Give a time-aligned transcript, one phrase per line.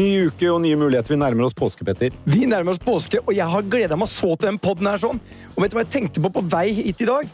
[0.00, 1.12] Ny uke og nye muligheter.
[1.12, 2.14] Vi nærmer oss påske, Petter.
[2.24, 5.00] Vi nærmer oss påske, og jeg har gleda meg så til den podden her.
[5.02, 5.20] sånn.
[5.52, 7.28] Og vet du hva jeg tenkte på på vei hit i dag?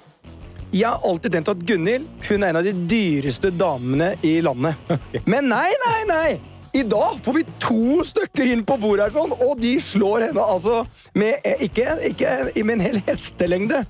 [0.73, 4.75] Jeg har alltid tenkt at Gunhild hun er en av de dyreste damene i landet.
[5.31, 6.29] Men nei, nei, nei!
[6.77, 10.43] I dag får vi to stykker inn på bordet, her sånn, og de slår henne
[10.43, 10.83] altså
[11.17, 13.85] med eh, ikke, ikke med en hel hestelengde.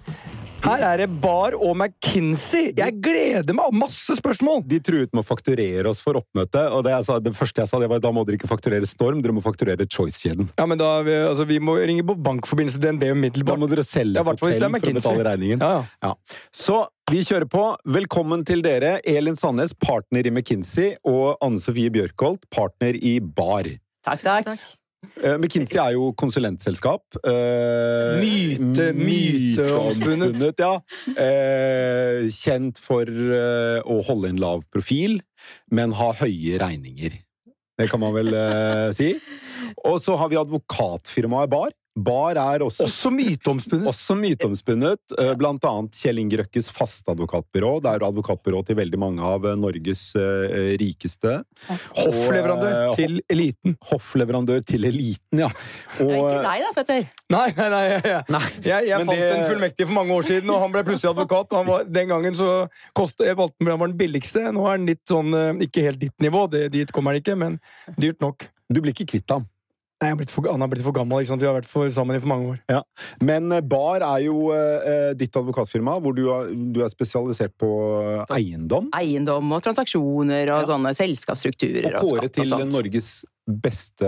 [0.64, 2.70] Her er det Bar og McKinsey.
[2.76, 3.74] Jeg gleder meg!
[3.76, 4.62] Masse spørsmål!
[4.66, 7.70] De truet med å fakturere oss for oppmøte, og det, jeg sa, det første jeg
[7.70, 10.48] sa, det var da må dere ikke fakturere Storm, dere må fakturere Choice-kjeden.
[10.58, 14.18] Ja, men da, vi, altså, vi må ringe på bankforbindelse DNB Da må dere selge
[14.18, 15.62] Ja, hotell er for å betale regningen.
[15.62, 16.10] Ja, ja.
[16.10, 16.40] Ja.
[16.54, 16.80] Så
[17.12, 17.66] vi kjører på.
[17.98, 23.70] Velkommen til dere, Elin Sandnes, partner i McKinsey, og Anne Sofie Bjørkholt, partner i Bar.
[24.06, 24.50] Takk, takk.
[24.50, 24.66] Eh,
[25.40, 27.02] McKinsey er jo konsulentselskap.
[27.24, 30.58] Eh, Myte- myteomspunnet.
[30.60, 30.74] Ja.
[31.16, 35.20] Eh, kjent for eh, å holde en lav profil,
[35.70, 37.18] men ha høye regninger.
[37.76, 39.10] Det kan man vel eh, si.
[39.84, 41.74] Og så har vi advokatfirmaet Bar.
[41.96, 43.86] Bar er også Også myteomspunnet.
[43.88, 47.70] også myteomspunnet, eh, blant annet Kjell Inge Røkkes fastadvokatbyrå.
[47.80, 51.38] Det er advokatbyrå til veldig mange av eh, Norges eh, rikeste.
[51.96, 53.78] Hoffleverandør Og, til eliten.
[53.90, 55.48] Hoffleverandør til eliten, ja.
[56.04, 57.08] Og, er ikke deg da, Petter.
[57.32, 57.84] Nei, nei, nei.
[57.88, 60.84] Jeg, Nei, jeg, jeg fant det- en fullmektig for mange år siden, og han ble
[60.86, 61.56] plutselig advokat.
[61.56, 62.50] Han var, den gangen så
[62.94, 64.44] kost, jeg valgte han, var den billigste.
[64.52, 65.32] Nå er han litt sånn
[65.64, 67.56] Ikke helt ditt nivå, det, dit kommer han ikke, men
[67.96, 68.50] dyrt nok.
[68.68, 69.48] Du blir ikke kvitt ham.
[69.96, 71.22] Nei, han, er blitt for, han har blitt for gammel.
[71.22, 71.40] ikke sant?
[71.40, 72.58] Vi har vært for sammen i for mange år.
[72.68, 72.82] Ja.
[73.24, 77.70] Men eh, Bar er jo eh, ditt advokatfirma, hvor du er, du er spesialisert på
[78.02, 78.90] eh, eiendom.
[78.96, 82.76] Eiendom og transaksjoner og sånne selskapsstrukturer Og og, kåret skatt og til sånt.
[82.76, 83.10] Norges
[83.46, 84.02] beste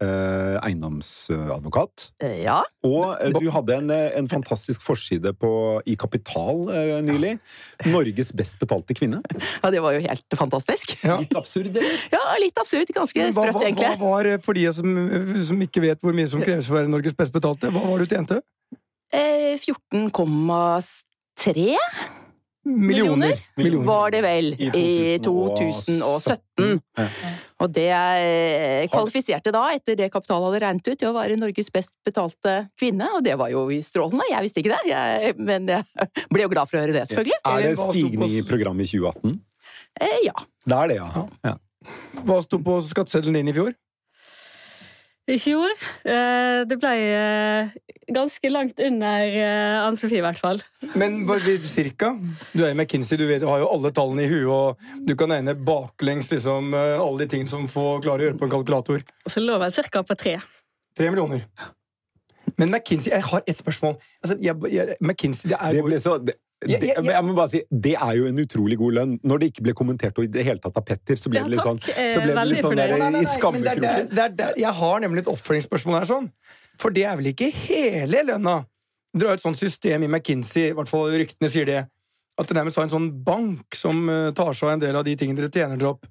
[0.00, 2.06] eh, eiendomsadvokat.
[2.24, 5.50] Eh, Ja, Og eh, du hadde en, eh, en fantastisk forside på,
[5.84, 7.34] i Kapital eh, nylig.
[7.92, 9.20] Norges best betalte kvinne.
[9.62, 10.96] ja, det var jo helt fantastisk.
[11.04, 11.18] Ja.
[11.20, 12.00] Litt absurd, eller?
[12.12, 12.88] Ja, litt absurd.
[12.96, 13.88] Ganske Hva, sprøtt, egentlig.
[13.92, 14.88] hva var, eh, for de som,
[15.50, 17.98] som ikke vet hvor mye som kreves for å være Norges best betalte, hva var
[18.00, 18.40] det du tjente?
[19.14, 21.76] Eh, 14,3
[22.64, 23.36] Millioner.
[23.60, 23.84] Millioner.
[23.86, 26.00] var det vel I i 2017.
[26.00, 26.80] 2017.
[26.96, 27.08] Ja.
[27.62, 31.70] Og det eh, kvalifiserte da, etter det Kapital hadde regnet ut, til å være Norges
[31.74, 34.26] best betalte kvinne, og det var jo strålende.
[34.32, 37.38] Jeg visste ikke det, jeg, men jeg ble jo glad for å høre det, selvfølgelig.
[37.46, 39.38] Er det Hva stigning i programmet i 2018?
[40.02, 40.34] Eh, ja.
[40.66, 41.26] Det er det, ja.
[41.46, 41.54] ja.
[42.24, 43.74] Hva sto på skatteseddelen din i fjor?
[45.24, 45.70] I fjor
[46.04, 47.70] eh, Det ble eh,
[48.12, 50.60] ganske langt under eh, Ann-Sofie, i hvert fall.
[51.00, 51.22] Men
[51.64, 52.12] cirka?
[52.52, 55.14] Du er i McKinsey, du, vet, du har jo alle tallene i huet, og du
[55.16, 59.06] kan regne baklengs liksom, alle de tingene som får klare å gjøre på en kalkulator.
[59.24, 60.04] Så lå vel ca.
[60.04, 60.36] på tre.
[60.94, 61.48] Tre millioner.
[62.60, 63.96] Men McKinsey, jeg har ett spørsmål.
[64.22, 67.02] Altså, jeg, jeg, McKinsey, det er Det, jo ble så, det, Det, jeg, ja.
[67.12, 69.16] jeg må bare si, det er jo en utrolig god lønn.
[69.26, 71.46] Når det ikke ble kommentert og i det hele tatt av Petter, så ble Ja,
[71.46, 71.80] det litt sånn.
[71.92, 74.36] Eh, så ble det litt sånn der, nei, i det er, skammekroken.
[74.38, 76.30] det jeg har nemlig et oppfølgingsspørsmål her, sånn.
[76.80, 78.62] For det er vel ikke hele lønna?
[79.14, 81.82] Dere har et sånt system i McKinsey, i hvert fall ryktene sier det,
[82.34, 85.04] at dere nærmest har en sånn bank som eh, tar seg av en del av
[85.06, 86.08] de tingene dere tjener dere opp.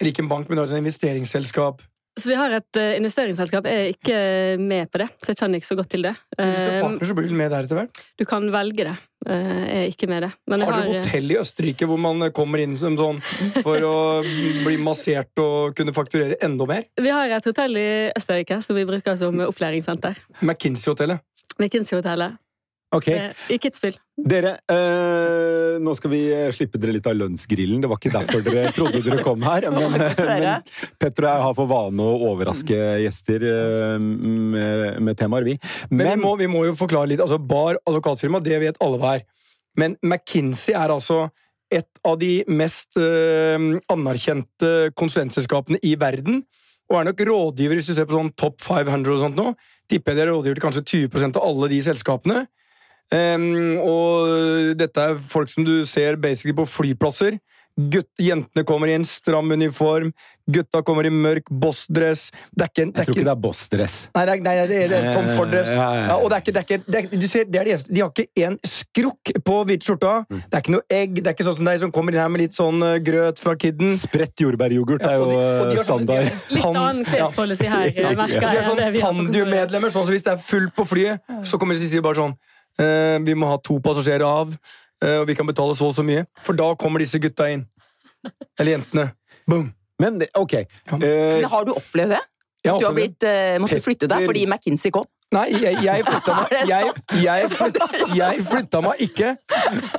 [0.00, 1.84] Eller ikke en bank, men det er et investeringsselskap.
[2.16, 3.66] Så vi har et uh, investeringsselskap.
[3.68, 4.20] Jeg er ikke
[4.62, 6.14] med på det, så jeg kjenner ikke så godt til det.
[6.32, 8.00] Hvis du er Eh, partner, så blir du med der etter hvert.
[8.16, 8.94] du kan velge det.
[9.26, 10.30] Uh, jeg er ikke med det.
[10.48, 13.20] Men har, du hotell i Østerrike hvor man kommer inn som sånn
[13.66, 16.88] for å bli massert og kunne fakturere enda mer?
[16.96, 20.16] vi har et hotell i Østerrike som vi bruker som opplæringssenter.
[20.40, 21.20] McKinsey-hotellet.
[21.60, 22.40] McKinsey-hotellet
[22.94, 23.96] Ok, eh, i Kitzbühel.
[24.14, 27.80] dere, eh, nå skal vi eh, slippe dere litt av lønnsgrillen.
[27.82, 29.66] Det var ikke derfor dere trodde dere kom her.
[29.74, 30.62] Men, men
[31.00, 35.56] Petter og jeg har for vane å overraske gjester eh, med, med temaer, vi.
[35.90, 37.24] Men, vi, må, vi må jo forklare litt.
[37.24, 39.26] altså Bar advokatfirma, det vet alle hva er.
[39.76, 41.26] Men McKinsey er altså
[41.74, 43.58] et av de mest eh,
[43.92, 46.44] anerkjente konsulentselskapene i verden.
[46.86, 49.50] Og er nok rådgiver, hvis du ser på sånn Top 500 og sånt nå,
[49.90, 52.44] tipper jeg de er rådgiver til kanskje 20% av alle de selskapene.
[53.14, 57.38] Em, og dette er folk som du ser basically på flyplasser.
[57.76, 60.08] Gutt, jentene kommer i en stram uniform,
[60.48, 62.30] gutta kommer i mørk bossdress.
[62.56, 63.96] Jeg tror ikke det er bossdress.
[64.16, 65.68] Nei, er, nei, det er, det er Tom Ford-dress.
[65.74, 66.06] Ja, ja, ja.
[66.08, 67.74] Ja, og det er ikke, det er ikke det er, Du ser, det er det
[67.74, 67.92] eneste.
[67.92, 70.14] De har ikke en skrukk på hvite skjorta.
[70.24, 70.40] Mm.
[70.46, 71.20] Det er ikke noe egg.
[71.20, 73.44] Det er ikke sånn som deg som kommer inn her med litt sånn eh, grøt
[73.44, 73.92] fra kidden.
[74.00, 76.32] Spredt jordbæryoghurt er jo de- eh, sånn- standard.
[76.56, 78.16] Litt annen klespolicy her, Ja.
[78.16, 78.84] De er sånn.
[79.04, 82.22] Pandio-medlemmer, sånn som hvis det er fullt på flyet, så kommer de og sier bare
[82.24, 82.38] sånn
[82.78, 84.52] Vi må ha to passasjerer av,
[85.02, 86.26] eh, og vi kan betale så og så mye.
[86.44, 87.66] For da kommer disse gutta inn.
[88.58, 89.10] Eller jentene.
[89.48, 89.72] Boom.
[90.02, 90.52] Men ok.
[90.60, 90.96] Ja.
[90.96, 92.20] Eh, Men har du opplevd det?
[92.66, 93.22] Jeg Du har blitt,
[93.62, 95.06] måtte flytte deg fordi McKinsey kom?
[95.34, 96.90] Nei, jeg, jeg flytta meg jeg,
[97.22, 99.30] jeg, flytta, jeg flytta meg ikke.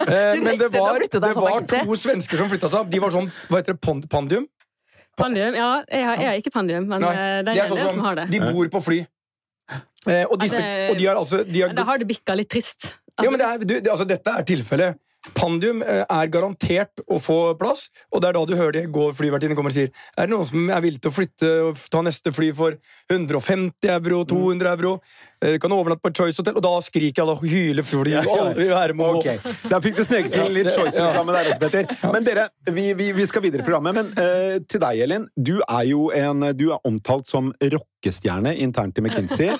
[0.07, 2.91] Eh, men det var, det var to svensker som flytta seg opp.
[2.91, 4.07] De var sånn Hva heter det?
[4.11, 4.45] Pandium?
[5.17, 5.55] Pandium?
[5.57, 7.87] Ja, jeg er ikke pandium, men Nei, eh, det de er er en sånn del
[7.89, 8.27] som- som har det.
[8.31, 8.99] De bor på fly.
[10.07, 12.49] Eh, og, disse, det- og de har altså de har, Da har det bikka litt
[12.49, 12.93] trist.
[13.17, 14.99] Ja, men det er, du, det, altså, Dette er tilfellet.
[15.35, 19.11] Pandium eh, er garantert å få plass, og det er da du hører det går
[19.17, 22.03] flyvertinnen kommer og sier Er det noen som er villig til å flytte og ta
[22.05, 22.77] neste fly for
[23.11, 24.93] 150 euro, 200 euro?
[25.45, 28.23] Eh, kan overnatte på et Choice Hotel, og da skriker alle og hyler fordi Ja,
[28.25, 28.37] ja.
[28.41, 29.05] alle vil være med.
[29.05, 32.11] og- Ok, Der fikk du sneket inn litt Choice-reklame der også, Petter.
[32.11, 33.93] Men dere, vi, vi, vi skal videre i programmet.
[33.93, 35.27] Men uh, til deg, Elin.
[35.37, 39.51] Du er jo en, du er omtalt som rockestjerne internt i McKinsey.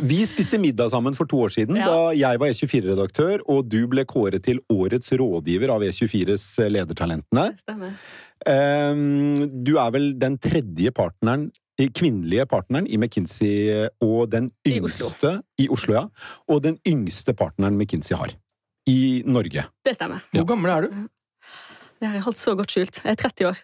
[0.00, 1.84] Vi spiste middag sammen for to år siden, Ja.
[1.84, 7.50] da jeg var E24-redaktør, og du ble kåret til årets rådgiver av E24s Ledertalentene.
[7.52, 7.92] Det stemmer.
[8.46, 11.50] Um, du er vel den tredje partneren
[11.92, 15.10] kvinnelige partneren i McKinsey og den I Oslo.
[15.10, 16.04] yngste I Oslo, ja.
[16.48, 18.32] Og den yngste partneren McKinsey har.
[18.88, 19.66] I Norge.
[19.84, 20.22] Det stemmer.
[20.32, 21.08] Hvor gammel er du?
[22.00, 23.00] Det har jeg holdt så godt skjult.
[23.04, 23.60] Jeg er 30 år.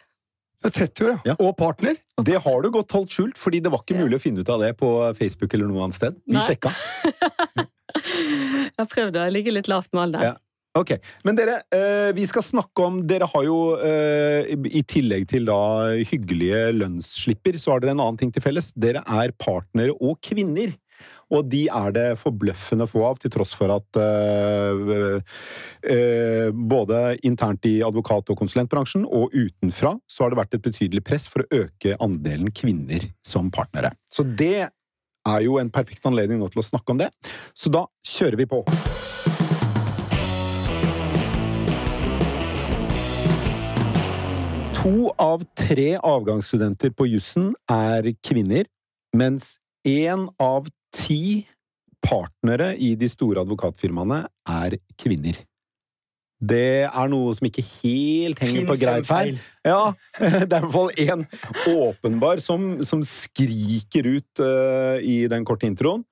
[0.63, 1.19] Ja, er 30 år.
[1.27, 1.35] Ja.
[1.41, 1.97] Og partner.
[2.23, 4.61] Det har du godt holdt skjult, fordi det var ikke mulig å finne ut av
[4.63, 4.89] det på
[5.19, 6.21] Facebook eller noe annet sted.
[6.27, 6.45] Vi Nei.
[6.47, 6.71] sjekka.
[7.93, 10.33] Jeg har prøvd å ligge litt lavt med alderen.
[10.33, 10.52] Ja.
[10.73, 15.45] Ok, Men dere, eh, vi skal snakke om Dere har jo, eh, i tillegg til
[15.45, 18.73] da hyggelige lønnsslipper, så har dere en annen ting til felles.
[18.73, 20.73] Dere er partnere og kvinner.
[21.33, 25.21] Og de er det forbløffende få av, til tross for at uh,
[25.89, 31.03] uh, både internt i advokat- og konsulentbransjen og utenfra så har det vært et betydelig
[31.09, 33.95] press for å øke andelen kvinner som partnere.
[34.13, 37.09] Så det er jo en perfekt anledning nå til å snakke om det.
[37.57, 38.61] Så da kjører vi på.
[44.83, 48.67] To av tre avgangsstudenter på jussen er kvinner,
[49.15, 51.45] mens én av ti
[52.03, 55.39] partnere i de store advokatfirmaene er kvinner.
[56.43, 59.31] Det er noe som ikke helt henger Finn på greip her.
[59.63, 61.23] Ja, det er i hvert fall én
[61.77, 66.03] åpenbar som, som skriker ut uh, i den korte introen.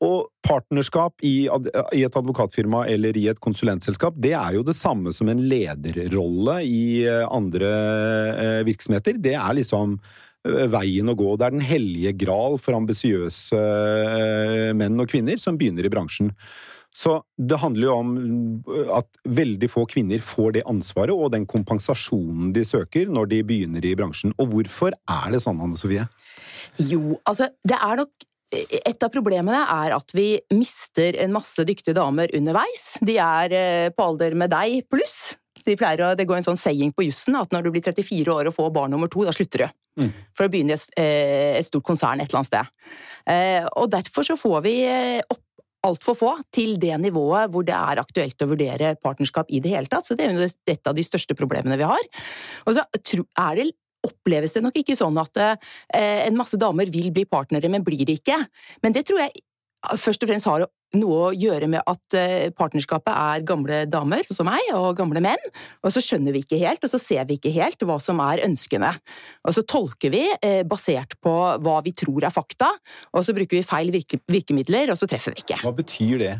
[0.00, 5.12] Og partnerskap i, i et advokatfirma eller i et konsulentselskap, det er jo det samme
[5.12, 7.70] som en lederrolle i eh, andre
[8.30, 9.20] eh, virksomheter.
[9.20, 11.34] Det er liksom eh, veien å gå.
[11.36, 13.60] Det er den hellige gral for ambisiøse
[14.76, 16.32] menn og kvinner som begynner i bransjen.
[16.96, 18.08] Så det handler jo om
[18.96, 23.84] at veldig få kvinner får det ansvaret og den kompensasjonen de søker når de begynner
[23.86, 24.34] i bransjen.
[24.40, 26.08] Og hvorfor er det sånn, Anne Sofie?
[26.80, 31.94] Jo, altså, det er nok et av problemene er at vi mister en masse dyktige
[31.96, 32.96] damer underveis.
[33.06, 35.36] De er eh, på alder med deg pluss.
[35.60, 38.48] De å, det går en sånn saying på jussen at når du blir 34 år
[38.48, 39.76] og får barn nummer to, da slutter du.
[40.00, 40.10] Mm.
[40.36, 42.74] For å begynne i et, eh, et stort konsern et eller annet sted.
[43.28, 44.74] Eh, Og derfor så får vi
[45.28, 45.44] opp
[45.86, 49.88] altfor få til det nivået hvor det er aktuelt å vurdere partnerskap i det hele
[49.88, 50.04] tatt.
[50.04, 52.10] Så det er jo et av de største problemene vi har.
[52.66, 53.70] Og så er det
[54.06, 58.04] oppleves det nok ikke sånn at eh, en masse damer vil bli partnere, men blir
[58.08, 58.38] det ikke.
[58.84, 59.44] Men det tror jeg
[60.00, 60.66] først og fremst har
[60.98, 65.42] noe å gjøre med at eh, partnerskapet er gamle damer som meg, og gamle menn.
[65.84, 68.42] Og så skjønner vi ikke helt, og så ser vi ikke helt hva som er
[68.46, 68.90] ønskene.
[69.46, 72.72] Og så tolker vi eh, basert på hva vi tror er fakta,
[73.14, 75.60] og så bruker vi feil virke virkemidler, og så treffer vi ikke.
[75.62, 76.34] Hva betyr det?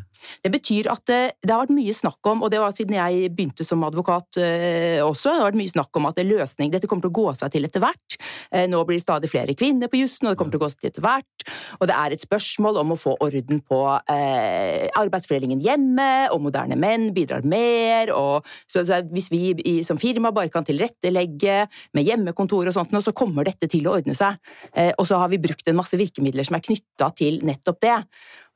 [0.44, 3.30] Det betyr at det, det har vært mye snakk om, og det var siden jeg
[3.34, 6.72] begynte som advokat eh, også, det har vært mye snakk om at det er løsning,
[6.72, 8.18] dette kommer til å gå seg til etter hvert.
[8.50, 10.70] Eh, nå blir det stadig flere kvinner på jussen, og det kommer til å gå
[10.72, 11.46] seg til etter hvert.
[11.78, 13.80] Og det er et spørsmål om å få orden på
[14.12, 20.00] eh, arbeidsfordelingen hjemme, og moderne menn bidrar mer, og så, så hvis vi i, som
[20.00, 21.64] firma bare kan tilrettelegge
[21.96, 24.38] med hjemmekontor og sånt, nå, så kommer dette til å ordne seg.
[24.74, 27.98] Eh, og så har vi brukt en masse virkemidler som er knytta til nettopp det.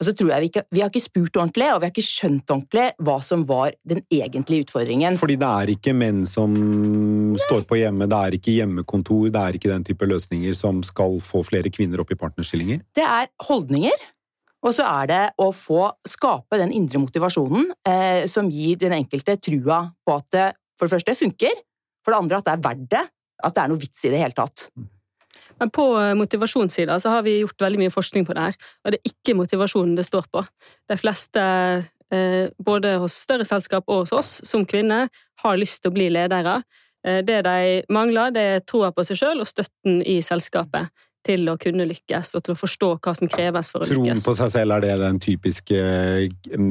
[0.00, 2.02] Og så tror jeg vi ikke, vi har ikke spurt ordentlig, og vi har ikke
[2.02, 5.18] skjønt ordentlig hva som var den egentlige utfordringen.
[5.20, 6.56] Fordi det er ikke menn som
[7.44, 11.20] står på hjemme, det er ikke hjemmekontor, det er ikke den type løsninger som skal
[11.22, 12.82] få flere kvinner opp i partnerstillinger?
[12.96, 14.08] Det er holdninger,
[14.64, 19.36] og så er det å få skape den indre motivasjonen eh, som gir den enkelte
[19.38, 21.62] trua på at det for det første funker,
[22.02, 23.04] for det andre at det er verdt det,
[23.44, 24.68] at det er noe vits i det hele tatt.
[25.60, 28.92] Men på eh, motivasjonssida så har vi gjort veldig mye forskning på det her, og
[28.94, 30.44] det er ikke motivasjonen det står på.
[30.90, 31.44] De fleste,
[32.14, 35.08] eh, både hos større selskap og hos oss, som kvinner,
[35.44, 36.62] har lyst til å bli ledere.
[37.06, 40.88] Eh, Det de mangler, det er troa på seg sjøl og støtten i selskapet
[41.24, 44.24] til å kunne lykkes, og til å forstå hva som kreves for å Troen lykkes.
[44.26, 45.78] på seg selv, er det den typiske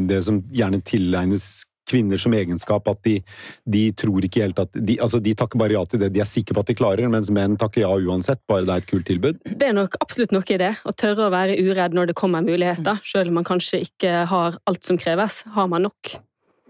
[0.08, 3.18] Det som gjerne tilegnes kvinner som egenskap, at de,
[3.66, 6.30] de tror ikke helt at de, altså de takker bare ja til det de er
[6.30, 9.08] sikre på at de klarer, mens menn takker ja uansett, bare det er et kult
[9.10, 9.40] tilbud.
[9.46, 12.46] Det er nok absolutt noe i det, å tørre å være uredd når det kommer
[12.46, 15.42] muligheter, selv om man kanskje ikke har alt som kreves.
[15.56, 16.16] Har man nok?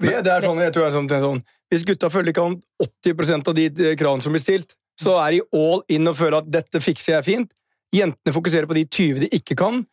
[0.01, 2.47] Det, det er sånn, jeg tror jeg er sånn, er sånn Hvis gutta følger ikke
[2.47, 6.39] an 80% av de kravene som blir stilt, så er de all in og føler
[6.41, 7.53] at dette fikser jeg fint.
[7.93, 9.83] Jentene fokuserer på de 20 de ikke kan,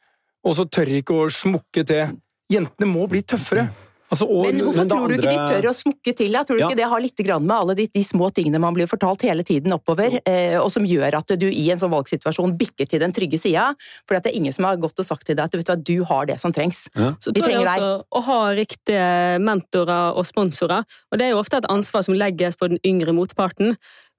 [0.44, 2.16] og så tør de ikke å smukke til.
[2.52, 3.68] Jentene må bli tøffere.
[4.10, 6.32] Altså, og, Men hvorfor men tror du ikke de tør å smukke til?
[6.34, 6.42] Da?
[6.42, 6.68] Tror du Ja.
[6.68, 9.44] ikke det har litt grann med alle de, de små tingene man blir fortalt hele
[9.46, 13.14] tiden oppover, eh, og som gjør at du i en sånn valgsituasjon bikker til den
[13.14, 13.68] trygge sida?
[14.08, 16.04] For det er ingen som har gått og sagt til deg at vet du, du
[16.10, 16.88] har det som trengs.
[17.22, 17.78] Så de trenger deg.
[17.78, 20.82] også å ha riktige mentorer og sponsorer.
[21.12, 23.76] Og det er jo ofte et ansvar som legges på den yngre motparten.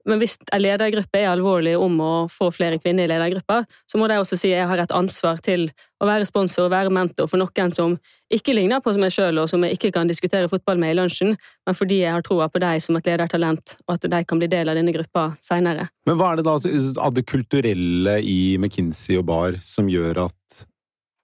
[0.08, 4.08] Men hvis en ledergruppe er alvorlig om å få flere kvinner i ledergruppa, så må
[4.10, 5.68] de også si at jeg har et ansvar til
[6.02, 7.94] å være sponsor og være mentor for noen som
[8.32, 11.36] ikke ligner på meg sjøl, og som jeg ikke kan diskutere fotball med i lunsjen,
[11.36, 14.48] men fordi jeg har troa på deg som et ledertalent, og at de kan bli
[14.50, 15.86] del av denne gruppa seinere.
[16.08, 16.56] Men hva er det da
[17.04, 20.64] av det kulturelle i McKinsey og Bar som gjør at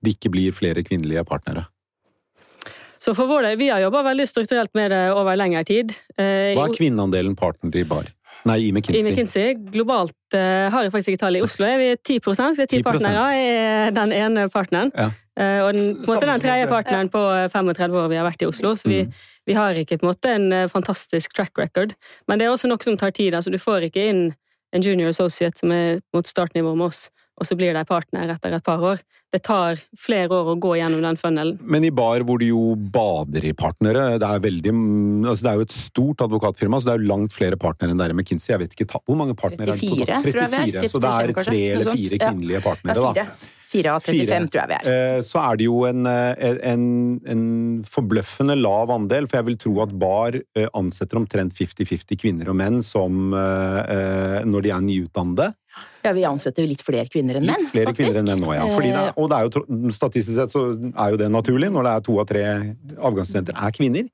[0.04, 1.66] det ikke blir flere kvinnelige partnere?
[2.98, 5.94] Så for vår del, vi har jobba veldig strukturelt med det over lengre tid.
[6.18, 8.10] Eh, Hva er kvinneandelen partnere i Bar?
[8.48, 9.04] Nei, i I McKinsey.
[9.04, 11.36] McKinsey, globalt uh, har jeg faktisk ikke tall.
[11.38, 12.18] I Oslo er vi 10
[12.56, 12.84] vi er 10 10%.
[12.86, 13.24] partnere.
[13.38, 14.92] Er den ene partneren.
[14.96, 15.10] Ja.
[15.38, 18.24] Uh, og den, på en måte den tredje partneren på eh, 35 år vi har
[18.26, 18.72] vært i Oslo.
[18.74, 19.12] Så vi, Mm.
[19.46, 21.94] vi har ikke på en måte en eh, fantastisk track record.
[22.26, 23.34] Men det er også noe som tar tid.
[23.34, 24.34] altså Du får ikke inn
[24.74, 28.56] en junior associate som er mot startnivå med oss, og så blir de partner etter
[28.56, 29.02] et par år.
[29.32, 31.58] Det tar flere år å gå gjennom den funnelen.
[31.62, 34.72] Men i bar hvor du jo bader i partnere, det er, veldig,
[35.22, 38.00] altså det er jo et stort advokatfirma, så det er jo langt flere partnere enn
[38.00, 38.54] det er i McKinsey.
[38.54, 40.82] Jeg vet ikke Hvor mange partnere er det 34, tror jeg vi er.
[40.82, 43.54] 34, så det er tre eller fire kvinnelige partnere, er da.
[43.68, 43.78] Fire.
[43.78, 44.88] Fire av 35, tror jeg vi er.
[45.16, 47.44] Eh, Så er det jo en, eh, en, en
[47.84, 52.56] forbløffende lav andel, for jeg vil tro at Bar eh, ansetter omtrent 50-50 kvinner og
[52.58, 55.52] menn som når de er nyutdannede.
[56.02, 58.00] Ja, vi ansetter litt flere kvinner enn menn, Litt flere faktisk.
[58.08, 58.64] kvinner enn menn nå, ja.
[58.72, 61.86] Fordi det er, og det er jo, statistisk sett så er jo det naturlig, når
[61.86, 62.44] det er to av tre
[62.96, 64.08] avgangsstudenter er kvinner.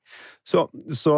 [0.45, 1.15] Så, så,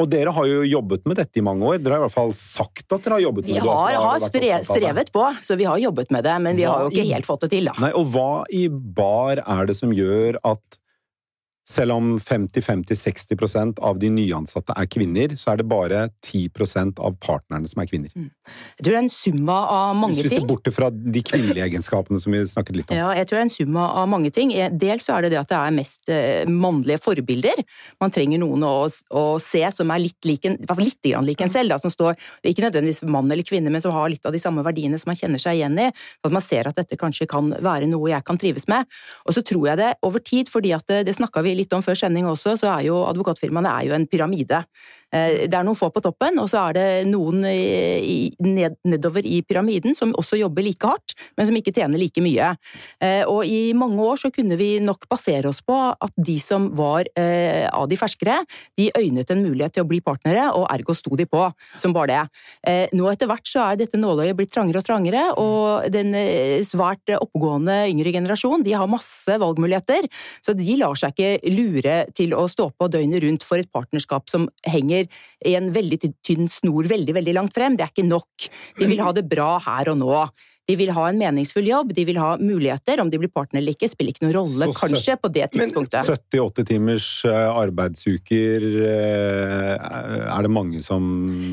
[0.00, 1.78] og dere har jo jobbet med dette i mange år.
[1.84, 3.68] Dere har i hvert fall sagt at dere har jobbet Vi med det.
[3.68, 4.80] har, har vært stre, opptatt av det.
[4.80, 7.12] strevet på, så vi har jobbet med det, men vi Hva har jo ikke i-
[7.12, 7.74] helt fått det til, da.
[7.78, 10.79] Nei, og hva i bar er det som gjør at
[11.70, 17.68] selv om 50-50-60% av de nyansatte er kvinner, så er det bare 10% av partnerne
[17.70, 18.10] som er kvinner.
[18.10, 20.24] Jeg tror det er en summa av mange ting.
[20.24, 22.98] Hvis vi ser bort fra de kvinnelige egenskapene som vi snakket litt om.
[22.98, 24.50] Ja, jeg tror det er en summa av mange ting.
[24.56, 27.62] Eh, Dels så er det det at det er mest eh, mannlige forbilder.
[28.02, 31.54] Man trenger noen å, å se som er litt lik en, litt grann lik en
[31.54, 34.42] selv, da, som står, ikke nødvendigvis mann eller kvinne, men som har litt av de
[34.42, 35.88] samme verdiene som man kjenner seg igjen i.
[36.18, 38.90] Så at man ser at dette kanskje kan være noe jeg kan trives med.
[39.28, 41.84] Og så tror jeg det over tid, fordi at det, det snakka vi litt om
[41.84, 44.64] før sending også, så er jo advokatfirmaene er jo en pyramide.
[45.12, 47.42] Eh, Det er noen få på toppen, og så er det noen
[48.84, 52.54] nedover i pyramiden som også jobber like hardt, men som ikke tjener like mye.
[53.00, 56.70] Eh, Og i mange år så kunne vi nok basere oss på at de som
[56.76, 58.40] var eh, av de ferskere,
[58.76, 61.42] de øynet en mulighet til å bli partnere, og ergo sto de på
[61.76, 62.90] som bare det.
[62.96, 66.12] Nå etter hvert så er dette nåløyet blitt trangere og trangere, og den
[66.66, 70.08] svært oppegående yngre generasjon, de har masse valgmuligheter,
[70.44, 74.28] så de lar seg ikke lure til å stå på døgnet rundt for et partnerskap
[74.32, 74.99] som henger
[75.46, 77.76] i en veldig tynn snor veldig, veldig langt frem.
[77.78, 78.50] Det er ikke nok.
[78.78, 80.14] De vil ha det bra her og nå.
[80.70, 83.00] De vil ha en meningsfull jobb, de vil ha muligheter.
[83.02, 85.98] Om de blir partner eller ikke, spiller ikke noen rolle, Så kanskje, på det tidspunktet.
[85.98, 86.36] Men tidspunktet.
[86.36, 89.90] 78 timers eh, arbeidsuker eh,
[90.30, 91.08] er det mange som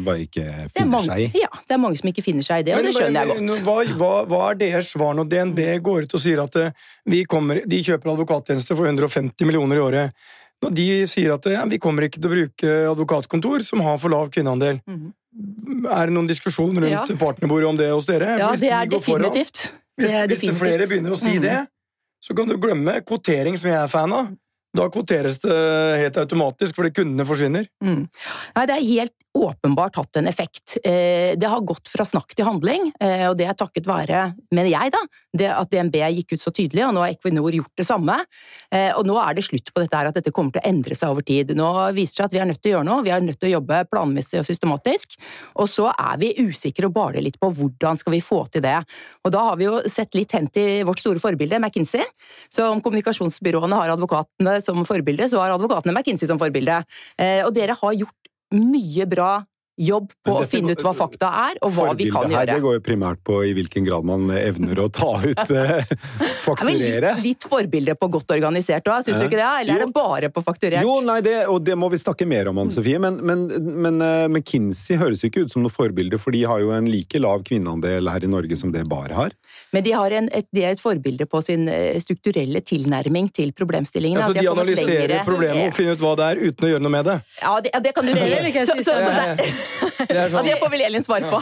[0.06, 1.44] bare ikke er, finner mange, seg i.
[1.46, 3.50] ja, det er mange som ikke finner seg i det, og Men- det skjønner jeg
[3.66, 3.96] godt.
[3.98, 7.64] Hva, hva, er deres svar når DNB går ut og sier at eh, vi kommer,
[7.66, 10.28] de kjøper advokattjenester for 150 millioner i året?
[10.66, 14.10] Når de sier at ja, vi kommer ikke til å bruke advokatkontor som har for
[14.14, 14.82] lav kvinneandel.
[14.88, 15.14] Mhm.
[15.94, 17.04] Er det noen diskusjon rundt Ja.
[17.06, 18.38] partnerbordet om det hos dere?
[18.40, 19.72] Ja, det er de definitivt.
[19.98, 21.42] Hvis, Det er hvis flere begynner å si Mhm.
[21.42, 21.68] det,
[22.24, 24.32] så kan du glemme kvotering, som jeg er fan av.
[24.76, 25.54] Da kvoteres det
[26.02, 27.68] helt automatisk fordi kundene forsvinner.
[27.84, 28.10] Mm.
[28.56, 30.78] Nei, det er helt åpenbart hatt en effekt.
[30.84, 34.70] Eh, Det har gått fra snakk til handling, eh, og det er takket være, mener
[34.70, 35.02] jeg da,
[35.62, 38.18] at DNB gikk ut så tydelig, og nå har Equinor gjort det samme.
[38.72, 40.96] Eh, Og nå er det slutt på dette her, at dette kommer til å endre
[40.96, 41.56] seg over tid.
[41.56, 43.40] Nå viser det seg at vi er nødt til å gjøre noe, vi er nødt
[43.40, 45.18] til å jobbe planmessig og systematisk,
[45.56, 48.78] og så er vi usikre og baler litt på hvordan skal vi få til det.
[49.24, 52.04] Og da har vi jo sett litt hen til vårt store forbilde, McKinsey.
[52.50, 56.84] Så om kommunikasjonsbyråene har advokatene som forbilde, så har advokatene McKinsey som forbilde.
[57.46, 59.46] Og dere har gjort mye bra
[59.78, 62.56] jobb på dette, å finne ut hva fakta er, og hva vi kan her, gjøre.
[62.56, 65.44] det går jo primært på i hvilken grad man evner å ta ut
[66.48, 67.12] fakturere.
[67.12, 69.52] Ja, litt, litt forbilde på godt organisert òg, syns du ikke det?
[69.62, 69.78] Eller Jo.
[69.78, 70.82] er det bare på fakturert?
[70.86, 72.98] Jo, nei, det, og det må vi snakke mer om, Anne Sofie.
[73.02, 73.46] Men, men,
[73.86, 76.90] men eh, McKinsey høres jo ikke ut som noe forbilde, for de har jo en
[76.90, 79.38] like lav kvinneandel her i Norge som det Bar har.
[79.76, 83.54] Men de, har en, et, de er et forbilde på sin eh, strukturelle tilnærming til
[83.58, 84.26] problemstillingene.
[84.26, 85.24] Ja, så de de analyserer lengre.
[85.28, 87.18] problemet og finner ut hva det er, uten å gjøre noe med det.
[87.42, 88.66] Ja, det, ja, det kan du si.
[88.68, 88.96] Så, så,
[89.98, 91.40] Det er Ja, sånn, det får vel Elin svare på.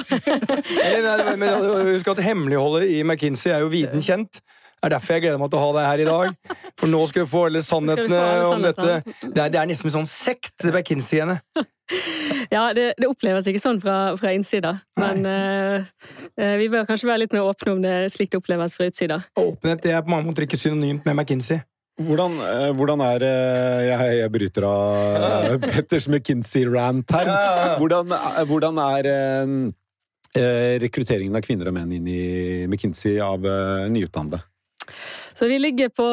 [0.75, 1.49] Nei, men
[1.91, 4.41] Husk at hemmeligholdet i McKinsey er jo viden kjent.
[4.85, 6.57] Det er derfor jeg gleder meg til å ha deg her i dag.
[6.77, 8.19] For nå skal vi få alle sannhetene
[8.51, 8.97] om dette.
[9.23, 11.39] Det er, det er nesten en sånn sekt, det McKinsey-ene.
[12.53, 15.85] Ja, det, det oppleves ikke sånn fra, fra innsida, men eh,
[16.59, 19.19] vi bør kanskje være litt mer åpne om det slik det oppleves fra utsida.
[19.37, 21.61] Åpenhet det er på mange måter ikke synonymt med McKinsey.
[21.95, 23.23] Hvordan, eh, hvordan er
[23.87, 27.31] jeg, jeg bryter av Petters McKinsey-rant her.
[27.79, 32.25] Hvordan, eh, hvordan er eh, rekrutteringen av kvinner og menn inn i
[32.67, 33.47] McKinsey av
[33.91, 34.41] nyutdannede?
[35.35, 36.05] Så vi ligger på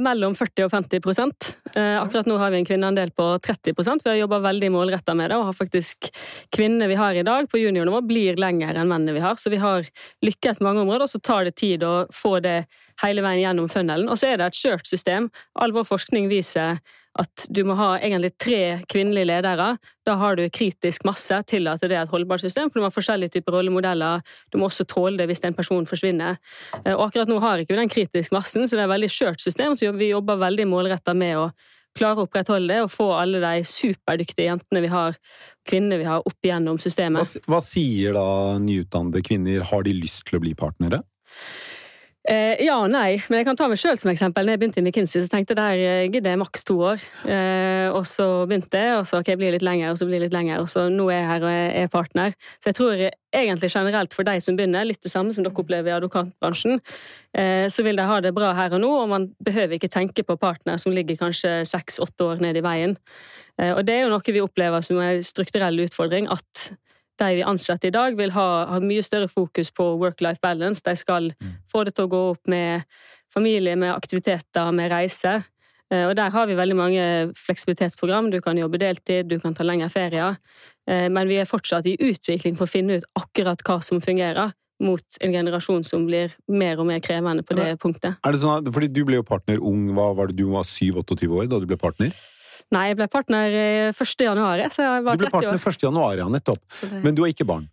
[0.00, 1.48] mellom 40 og 50 prosent.
[1.76, 4.04] Eh, Akkurat nå har vi en kvinneandel på 30 prosent.
[4.04, 6.08] Vi har jobba veldig målretta med det, og har faktisk
[6.54, 9.36] kvinnene vi har i dag på juniornivå, blir lenger enn mennene vi har.
[9.36, 9.84] Så vi har
[10.24, 12.62] lykkes på mange områder, og så tar det tid å få det
[13.02, 14.08] hele veien gjennom funnelen.
[14.10, 15.28] Og så er det et skjørt system.
[15.58, 16.80] All vår forskning viser
[17.18, 19.72] at du må ha egentlig tre kvinnelige ledere.
[20.06, 22.90] Da har du kritisk masse til at det er et holdbart system, for du må
[22.90, 24.22] ha forskjellige typer rollemodeller.
[24.52, 26.38] Du må også tåle det hvis en person forsvinner.
[26.84, 29.10] Eh, Og akkurat nå har ikke vi den kritiske massen, så det er et veldig
[29.10, 29.74] skjørt system.
[29.74, 31.48] Så vi jobber veldig målretta med å
[31.98, 35.16] klare å opprettholde det og få alle de superdyktige jentene vi har,
[35.66, 37.24] kvinnene vi har, opp igjennom systemet.
[37.24, 38.28] Hva, hva sier da
[38.62, 39.66] nyutdannede kvinner?
[39.72, 41.02] Har de lyst til å bli partnere?
[42.28, 44.44] Eh, ja og nei, men jeg kan ta meg sjøl som eksempel.
[44.44, 47.04] Når jeg begynte i McKinsey, så tenkte jeg der eh, gidder jeg maks to år.
[47.24, 50.18] Eh, og så begynte jeg, og så ok, jeg blir litt lenger, og så blir
[50.18, 52.36] jeg litt lenger, og så nå er jeg her og jeg er partner.
[52.60, 53.04] Så jeg tror
[53.38, 56.82] egentlig generelt for de som begynner, litt det samme som dere opplever i advokatbransjen,
[57.40, 60.26] eh, så vil de ha det bra her og nå, og man behøver ikke tenke
[60.28, 62.98] på partner som ligger kanskje seks-åtte år ned i veien.
[63.56, 66.68] Eh, og det er jo noe vi opplever som en strukturell utfordring, at
[67.18, 70.82] de vi ansetter i dag, vil ha, ha mye større fokus på work-life balance.
[70.84, 71.32] De skal
[71.70, 72.84] få det til å gå opp med
[73.34, 75.42] familie, med aktiviteter, med reise.
[75.90, 77.02] Eh, Og der har vi veldig mange
[77.36, 78.30] fleksibilitetsprogram.
[78.30, 80.36] Du kan jobbe deltid, du kan ta lengre ferier.
[80.86, 84.52] Eh, Men vi er fortsatt i utvikling for å finne ut akkurat hva som fungerer,
[84.80, 88.14] mot en generasjon som blir mer og mer krevende på det punktet.
[88.24, 89.88] Er det sånn at, fordi Du ble jo partner ung.
[89.92, 92.12] Hva var det, Du var 7-28 år da du ble partner?
[92.74, 94.24] Nei, jeg ble partner eh, 1.
[94.28, 95.74] januar, så jeg var Du ble 30 partner år.
[95.74, 95.82] 1.
[95.88, 96.62] januar, ja, nettopp.
[96.82, 97.68] Det Men du har ikke barn?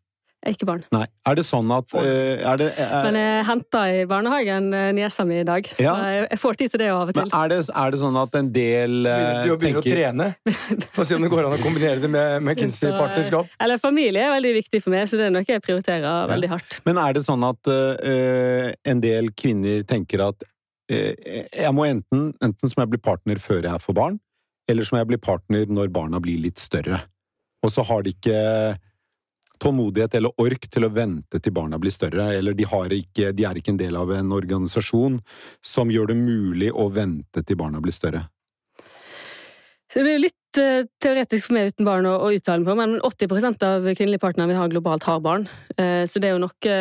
[0.46, 0.84] er ikke barn.
[0.94, 1.06] Nei.
[1.26, 5.26] Er det sånn at eh, er det, er, Men jeg henta i barnehagen eh, niesa
[5.28, 5.96] mi i dag, så Ja.
[6.06, 7.34] jeg jeg får tid til det av og men til.
[7.40, 10.28] er det, er det sånn at en del eh, Du begynner å trene.
[10.94, 13.54] For å se om det går an å kombinere det med McKinsey-partnerskap.
[13.64, 16.80] Eller familie er veldig viktig for meg, så det er noe jeg prioriterer veldig hardt.
[16.86, 20.46] Men er det sånn at uh, en del kvinner tenker at
[20.92, 24.20] eh, jeg må enten, enten som jeg blir partner før jeg får barn,
[24.70, 27.02] eller så må jeg bli partner når barna blir litt større.
[27.66, 28.40] Og så har de ikke
[29.62, 32.66] tålmodighet eller ork til å vente til barna blir større, eller de,
[32.98, 35.20] ikke, de er ikke en del av en organisasjon
[35.64, 38.26] som gjør det mulig å vente til barna blir større.
[39.96, 42.98] Det blir jo litt eh, teoretisk for meg uten barn å, uttale meg på, men
[43.00, 45.48] 80% av kvinnelige partnere vi har globalt, har barn.
[45.78, 46.76] Eh, så det er jo noe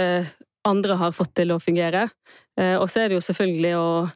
[0.65, 2.09] andre har fått til å fungere.
[2.59, 4.13] Eh, og så er det jo selvfølgelig å eh,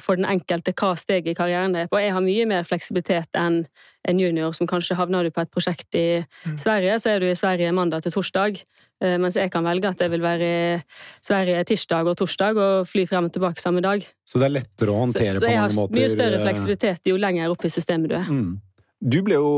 [0.00, 1.98] for den enkelte hva steg i karrieren er på.
[1.98, 3.64] Jeg har mye mer fleksibilitet enn
[4.08, 6.22] en junior som kanskje havner du på et prosjekt i
[6.56, 8.62] Sverige, så er du i Sverige mandag til torsdag.
[9.02, 10.78] Eh, Mens jeg kan velge at jeg vil være i
[11.24, 14.06] Sverige tirsdag og torsdag og fly frem og tilbake samme dag.
[14.28, 15.98] Så det er lettere å Så, håndtere så på jeg mange har måter.
[15.98, 18.30] mye større eh, fleksibilitet jo lenger opp i systemet du er.
[18.30, 18.54] Mm.
[19.00, 19.52] Du ble jo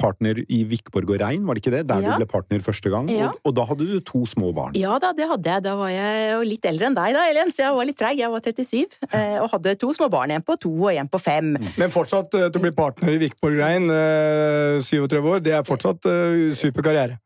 [0.00, 1.82] partner i Vikborg og Rein, var det ikke det?
[1.90, 2.14] Der Ja.
[2.16, 3.08] du ble partner første gang.
[3.12, 3.28] Ja.
[3.30, 4.74] Og, og da hadde du to små barn.
[4.80, 5.64] Ja da, det hadde jeg.
[5.68, 8.18] Da var jeg jo litt eldre enn deg da, Elin, så jeg var litt treig.
[8.24, 10.32] Jeg var 37, eh, og hadde to små barn.
[10.34, 11.52] En på to og en på fem.
[11.78, 15.66] Men fortsatt eh, til å bli partner i Vikborg Rein, eh, 37 år, det er
[15.68, 17.20] fortsatt eh, super karriere.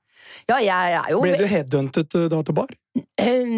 [0.50, 2.72] Ja, jeg er jo Ble du headhuntet eh, da til bar?
[3.20, 3.52] Eh,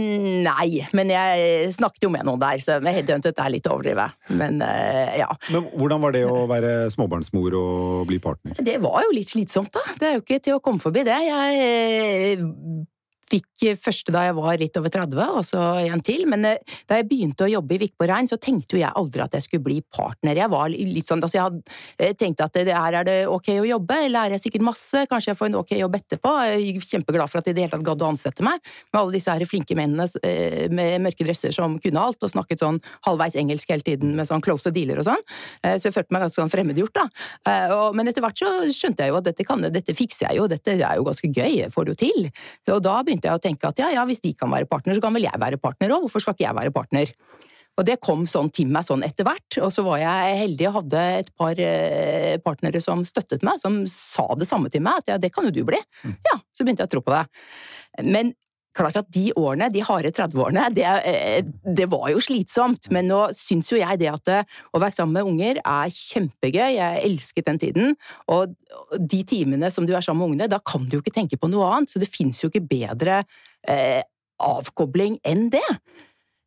[0.46, 4.08] Nei, men jeg snakket jo med noen der, så headhuntet er litt å overdrive.
[4.38, 5.28] Men eh, ja.
[5.52, 8.58] Men hvordan var det å være småbarnsmor og bli partner?
[8.62, 9.82] Det var jo litt slitsomt, da.
[9.98, 11.18] Det er jo ikke til å komme forbi det.
[11.26, 12.86] Jeg
[13.30, 16.24] fikk første da jeg var litt over 30, og så en til.
[16.30, 19.24] Men eh, da jeg begynte å jobbe i Vikborg Rein, så tenkte jo jeg aldri
[19.24, 20.38] at jeg skulle bli partner.
[20.38, 23.52] Jeg var litt sånn, altså jeg hadde eh, tenkt at det, her er det ok
[23.58, 26.34] å jobbe, lærer jeg sikkert masse, kanskje jeg får en ok jobb etterpå.
[26.52, 28.60] Jeg er kjempeglad for at de i det hele tatt gadd å ansette meg,
[28.92, 32.62] med alle disse her flinke mennene eh, med mørke dresser som kunne alt, og snakket
[32.62, 35.26] sånn halvveis engelsk hele tiden med sånn close dealer og sånn.
[35.62, 37.06] Eh, Så jeg følte meg ganske sånn fremmedgjort, da.
[37.48, 40.48] Eh, Men etter hvert så skjønte jeg jo at dette, kan, dette fikser jeg jo,
[40.50, 42.30] dette er jo ganske gøy, jeg får det jo til.
[42.74, 45.16] Og da jeg å tenke at ja, ja, hvis de kan være partner, så kan
[45.16, 47.12] vel jeg være partner òg, hvorfor skal ikke jeg være partner?
[47.76, 50.78] Og det kom sånn til meg sånn etter hvert, og så var jeg heldig og
[50.78, 55.12] hadde et par eh, partnere som støttet meg, som sa det samme til meg, at
[55.12, 55.80] ja, det kan jo du bli.
[56.30, 57.24] Ja, så begynte jeg å tro på det.
[58.06, 58.32] Men
[58.76, 62.90] klart at de årene, de harde 30-årene, det, eh, det, var jo slitsomt.
[62.94, 64.40] Men nå syns jo jeg det at det,
[64.72, 66.76] å være sammen med unger er kjempegøy.
[66.76, 67.96] Jeg elsket den tiden.
[68.32, 68.54] Og
[69.00, 71.50] de timene som du er sammen med ungene, da kan du jo ikke tenke på
[71.52, 71.92] noe annet.
[71.92, 73.22] Så det fins jo ikke bedre
[73.68, 74.02] eh,
[74.42, 75.66] avkobling enn det.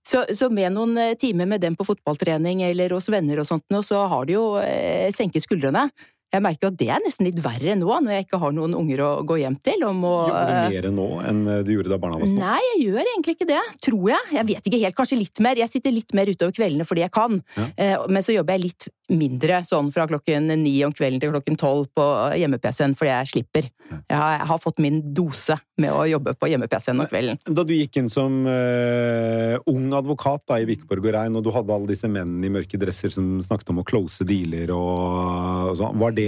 [0.10, 3.68] Så, så, med noen eh, timer med dem på fotballtrening eller hos venner og sånt,
[3.86, 5.90] så har de jo eh, senket skuldrene.
[6.30, 9.02] Jeg merker at det er nesten litt verre nå, når jeg ikke har noen unger
[9.02, 9.86] å gå hjem til.
[9.88, 12.44] Og må, gjør du mer nå enn du gjorde da barna var små?
[12.44, 13.64] Nei, jeg gjør egentlig ikke det.
[13.88, 14.30] Tror jeg.
[14.38, 14.98] Jeg vet ikke helt.
[15.00, 15.62] Kanskje litt mer.
[15.64, 17.42] Jeg sitter litt mer utover kveldene fordi jeg kan.
[17.58, 17.68] Ja.
[17.76, 21.58] Eh, men så jobber jeg litt mindre, sånn fra klokken ni om kvelden til klokken
[21.60, 22.06] tolv på
[22.38, 23.70] hjemme-PC-en, fordi jeg slipper.
[23.90, 27.40] Jeg har, jeg har, fått min dose med å jobbe på hjemme-PC-en om kvelden.
[27.48, 31.50] Da du gikk inn som uh, ung advokat da, i Vikeborg og Rein, og du
[31.56, 35.98] hadde alle disse mennene i mørke dresser som snakket om å close dealer og sånn,
[36.00, 36.19] var det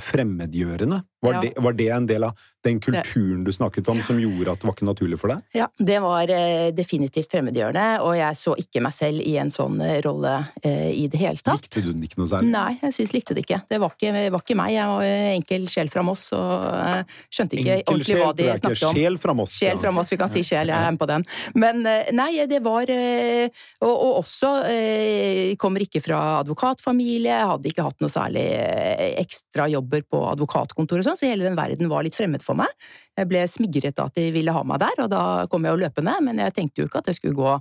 [0.00, 1.00] fremmedgjørende?
[1.24, 1.42] Var, ja.
[1.44, 4.68] det, var, det, en del av den kulturen du snakket om som gjorde at det
[4.68, 5.44] var ikke naturlig for deg?
[5.56, 9.80] Ja, det var uh, definitivt fremmedgjørende, og jeg så ikke meg selv i en sånn
[9.82, 11.66] uh, rolle i det hele tatt.
[11.66, 12.50] Likte du den ikke noe særlig?
[12.54, 13.60] Nei, jeg syns likte det ikke.
[13.68, 14.72] Det var ikke, var ikke meg.
[14.74, 18.96] Jeg var enkel sjel fra Moss og skjønte ikke enkel ordentlig hva de snakket om.
[18.96, 19.56] Sjel fra Moss.
[19.60, 21.26] Sjel fra Moss, vi kan si sjel, jeg er med på den.
[21.60, 24.50] Men nei, det var Og, og også
[25.60, 28.44] kommer ikke fra advokatfamilie, hadde ikke hatt noe særlig
[29.20, 32.88] ekstra jobber på advokatkontoret og sånn, så hele den verden var litt fremmed for meg.
[33.18, 35.82] Jeg ble smigret av at de ville ha meg der, og da kom jeg jo
[35.84, 37.54] løpende, men jeg tenkte jo ikke at det skulle gå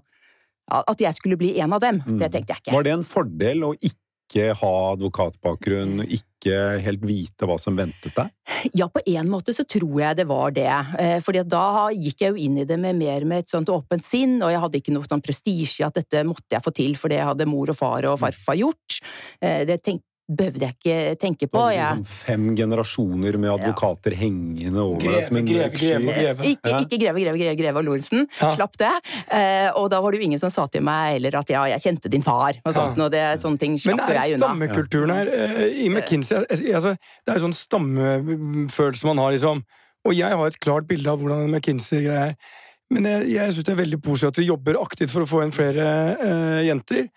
[0.74, 1.98] at jeg skulle bli en av dem.
[2.06, 2.32] Det mm.
[2.32, 2.76] tenkte jeg ikke.
[2.78, 4.00] Var det en fordel å ikke
[4.34, 8.32] ikke ha advokatbakgrunn, ikke helt vite hva som ventet deg?
[8.74, 10.70] Ja, på en måte så tror jeg det var det.
[11.00, 14.04] Eh, fordi da gikk jeg jo inn i det med mer med et sånt åpent
[14.06, 17.14] sinn, og jeg hadde ikke noe sånn prestisje at dette måtte jeg få til for
[17.14, 19.00] det hadde mor og far og farfar gjort.
[19.42, 21.62] Eh, det tenkte behøvde jeg ikke tenke på.
[21.74, 22.00] Jeg...
[22.00, 24.22] Liksom fem generasjoner med advokater ja.
[24.24, 26.48] hengende over deg som en greve, greve, greve.
[26.54, 28.26] Ikke, ikke greve, greve, greve, greve og Lorentzen.
[28.40, 28.54] Ja.
[28.56, 28.92] Slapp det.
[29.36, 31.84] Eh, og da var det jo ingen som sa til meg heller at ja, jeg
[31.84, 32.98] kjente din far, og sånt.
[33.00, 33.08] Ja.
[33.08, 34.54] Og det, sånne ting slapp jeg unna.
[34.56, 35.34] Men det er stammekulturen her.
[35.38, 39.64] Eh, I McKinsey altså, Det er jo sånn stammefølelse man har, liksom.
[40.08, 42.62] Og jeg har et klart bilde av hvordan McKinsey-greia er.
[42.94, 45.44] Men jeg, jeg syns det er veldig positivt at vi jobber aktivt for å få
[45.44, 45.86] inn flere
[46.20, 47.08] uh, jenter.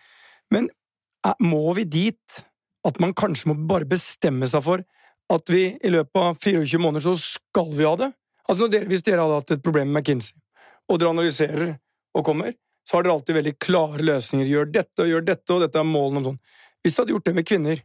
[0.55, 0.69] Men
[1.27, 2.38] uh, må vi dit?
[2.87, 4.85] At man kanskje må bare bestemme seg for
[5.33, 8.12] at vi i løpet av 24 måneder så skal vi ha det.
[8.46, 10.37] Altså dere, Hvis dere hadde hatt et problem med McKinsey,
[10.87, 11.75] og dere analyserer
[12.14, 12.55] og kommer,
[12.87, 14.46] så har dere alltid veldig klare løsninger.
[14.46, 16.40] Gjør dette og gjør dette, og dette er målene om sånn.
[16.85, 17.85] Hvis dere hadde gjort det med kvinner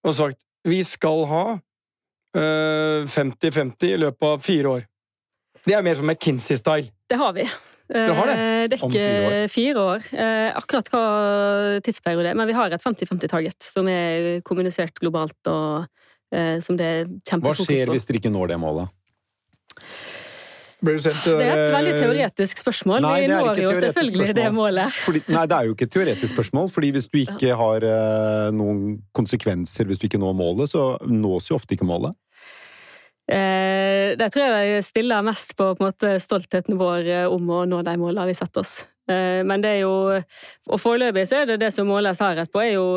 [0.00, 1.44] og sagt vi skal ha
[2.34, 4.82] 50-50 øh, i løpet av fire år
[5.64, 6.90] Det er mer som McKinsey-style.
[7.10, 7.44] Det har vi.
[7.90, 8.36] Du har det?
[8.70, 10.06] Dekker det er ikke fire år.
[10.14, 11.02] Eh, akkurat hva
[11.82, 15.88] tidsperiode det er, men vi har et 50-50-target som er kommunisert globalt, og
[16.30, 17.66] eh, som det er kjempefokus på.
[17.66, 18.96] Hva skjer hvis dere ikke når det målet?
[20.80, 23.02] det er et veldig teoretisk spørsmål.
[23.04, 24.38] Nei, vi når jo selvfølgelig spørsmål.
[24.38, 24.94] det målet.
[25.04, 27.84] Fordi, nei, det er jo ikke et teoretisk spørsmål, fordi hvis du ikke har
[28.56, 32.16] noen konsekvenser hvis du ikke når målet, så nås jo ofte ikke målet.
[33.30, 37.60] Eh, det tror jeg de spiller mest på, på måte, stoltheten vår eh, om å
[37.68, 38.80] nå de målene vi setter oss.
[39.10, 39.92] Eh, men det er jo
[40.70, 42.88] Og foreløpig så er det det som måles hardest på, er jo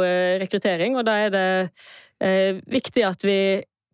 [0.42, 0.98] rekruttering.
[0.98, 1.48] Og da er det
[2.72, 3.38] viktig at vi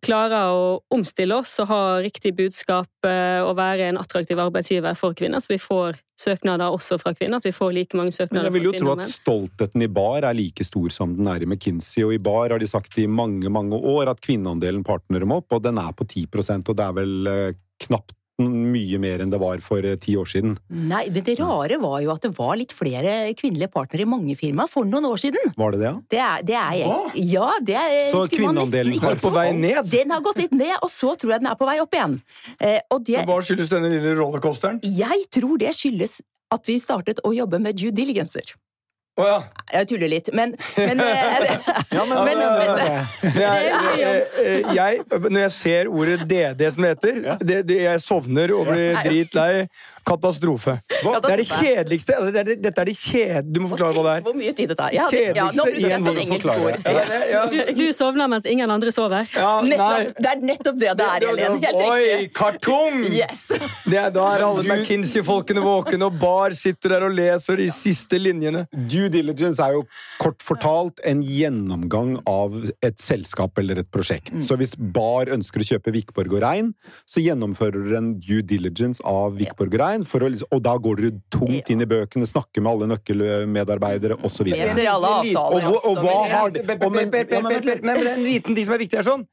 [0.04, 0.60] klarer å
[0.94, 5.52] omstille oss og ha riktig budskap eh, og være en attraktiv arbeidsgiver for kvinner, så
[5.52, 7.40] vi får søknader også fra kvinner.
[7.40, 8.56] At vi får like mange søknader fra kvinner.
[8.56, 11.44] Men Jeg vil jo tro at stoltheten i BAR er like stor som den er
[11.44, 15.24] i McKinsey, og i BAR har de sagt i mange, mange år at kvinneandelen partner
[15.24, 19.22] dem opp, og den er på 10% og det er vel eh, knapt mye mer
[19.24, 20.56] enn det var for eh, ti år siden.
[20.68, 24.36] Nei, men det rare var jo at det var litt flere kvinnelige partnere i mange
[24.38, 25.52] firmaer for noen år siden.
[25.58, 25.94] Var det det, ja?
[26.14, 27.26] Det er, det er jeg.
[27.34, 29.82] Ja, det er, så kvinneandelen er på vei ned?
[29.90, 32.18] Den har gått litt ned, og så tror jeg den er på vei opp igjen.
[32.58, 34.82] Eh, det, Hva skyldes denne lille rollercoasteren?
[34.84, 38.56] Jeg tror det skyldes at vi startet å jobbe med due diligencer.
[39.20, 39.40] Oh, ja.
[39.70, 41.02] Jeg tuller litt, men, men,
[41.96, 42.70] ja, men, men, men
[44.78, 48.98] jeg, Når jeg ser ordet DD, som det heter, det, det, jeg sovner og blir
[49.04, 49.54] dritlei.
[50.10, 50.78] Katastrofe.
[51.04, 51.18] Hva?
[51.20, 53.50] Det er det kjedeligste altså, det er Dette er det kjed...
[53.52, 54.22] Du må forklare hva det er.
[54.26, 54.94] Hvor mye tid det tar.
[54.96, 56.78] Ja, ja, nå bruker jeg sånn engelsk ord.
[57.52, 59.28] Du, du, sovner mens ingen andre sover.
[59.66, 61.58] Nettopp, det er nettopp det det er, Elin.
[61.62, 63.04] Helt Oi, kartong!
[63.12, 63.46] Yes.
[63.84, 68.18] Det er, da er alle McKinsey-folkene våkne, og Bar sitter der og leser de siste
[68.20, 68.64] linjene.
[69.10, 69.84] Due diligence er jo
[70.20, 74.32] kort fortalt en gjennomgang av et selskap eller et prosjekt.
[74.34, 74.44] Mm.
[74.46, 76.70] Så hvis Bar ønsker å kjøpe Vikborg og Rein,
[77.08, 81.02] så gjennomfører dere en due diligence av Vikborg og Rein å, liksom, og da går
[81.02, 84.52] dere tungt inn i bøkene, snakker med alle nøkkelmedarbeidere osv.
[85.40, 86.54] Og, og, og hva har
[88.06, 89.26] er en liten ting som er viktig her, sånn.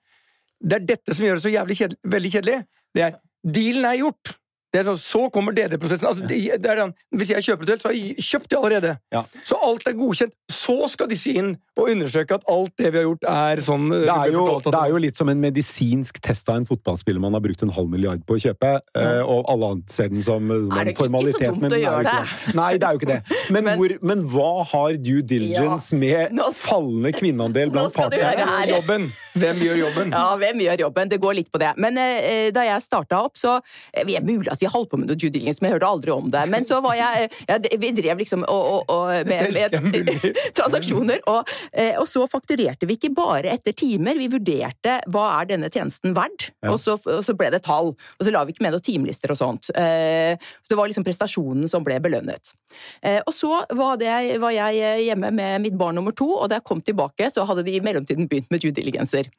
[0.58, 2.60] Det er dette som gjør det så jævlig kjedelig, veldig kjedelig.
[2.96, 4.34] Det er Dealen er gjort!
[4.74, 6.08] Det er sånn, så kommer DD-prosessen.
[6.10, 8.58] Altså, det, det er den, hvis jeg kjøper et hotell, så har jeg kjøpt det
[8.60, 8.90] allerede.
[9.16, 9.22] Ja.
[9.48, 10.34] Så alt er godkjent.
[10.52, 14.10] Så skal disse inn og undersøke at alt det vi har gjort, er sånn Det
[14.12, 17.44] er, jo, det er jo litt som en medisinsk test av en fotballspiller man har
[17.46, 20.82] brukt en halv milliard på å kjøpe, eh, og alle anser den som, som Er
[20.82, 21.48] en det ikke så formalitet.
[21.48, 22.56] dumt men å gjøre det?
[22.60, 23.20] Nei, det er jo ikke det.
[23.56, 28.68] Men, Men- hvor, men hva har due diligence med Nå- fallende kvinneandel blant partnerne?
[28.74, 29.08] Jobben.
[29.38, 30.12] Hvem gjør jobben?
[30.18, 31.12] Ja, hvem gjør jobben?
[31.14, 31.72] Det går litt på det.
[31.80, 33.58] Men eh, da jeg starta opp, så
[33.94, 35.90] eh, Det er mulig at vi holdt på med noe due diligence, men jeg hørte
[35.94, 36.44] aldri om det.
[36.52, 39.54] Men så var jeg ja, Vi drev liksom og, og, og med,
[39.88, 40.12] med
[40.58, 45.50] transaksjoner, og, eh, og så fakturerte vi ikke bare etter timer, vi vurderte hva er
[45.54, 46.72] denne tjenesten verdt, Ja.
[46.74, 47.94] og, så, og så ble det tall.
[48.18, 49.70] Og så la vi ikke med noen timelister og sånt.
[49.78, 52.54] Eh, Så det var liksom prestasjonen som ble belønnet.
[53.02, 56.60] Eh, Og så var, det, var jeg hjemme med mitt barn nummer to, og da
[56.60, 59.30] jeg kom tilbake, så hadde de i mellomtiden begynt med due diligencer.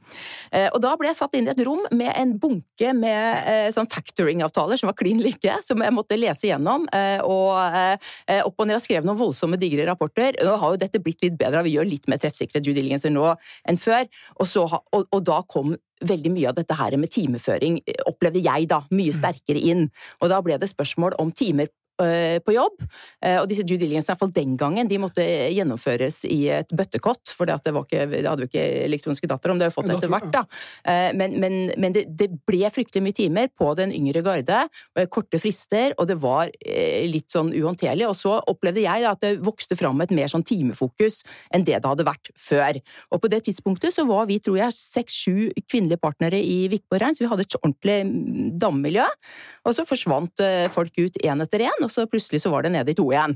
[0.52, 3.68] Eh, Og da ble jeg satt inn i et rom med en bunke med eh,
[3.74, 8.58] sånn factoring-avtaler som var klin like, som jeg måtte lese gjennom, eh, og eh, opp
[8.58, 10.36] og ned og skrev noen voldsomme, digre rapporter.
[10.44, 13.32] Nå har jo dette blitt litt bedre, vi gjør litt mer treffsikre due diligencer nå
[13.68, 14.06] enn før,
[14.38, 18.42] og, så, og, og da kom veldig mye av dette her med timeføring, eh, opplevde
[18.44, 19.88] jeg da, mye sterkere inn.
[20.22, 22.84] Og da ble det spørsmål om timer eh, på jobb,
[23.18, 26.70] Eh, og disse due diligence, i hvert fall den gangen, de måtte gjennomføres i et
[26.70, 29.72] bøttekott, for det, det, var ikke, det hadde jo ikke elektroniske data om det har
[29.72, 30.44] vi fått etter hvert, da.
[30.84, 34.60] Eh, Men, men, men det, det ble fryktelig mye timer på den yngre garde,
[35.10, 38.06] korte frister, og det var eh, litt sånn uhåndterlig.
[38.06, 41.22] Og så opplevde jeg da at det vokste fram et mer sånn timefokus
[41.54, 42.78] enn det det hadde vært før.
[43.14, 47.18] Og på det tidspunktet så var vi, tror jeg, seks-sju kvinnelige partnere i Vikborg Rein,
[47.18, 49.08] så vi hadde et ordentlig mm, damemiljø.
[49.66, 52.74] Og så forsvant eh, folk ut én etter én, og så plutselig så var det
[52.76, 53.34] nede i to igjen.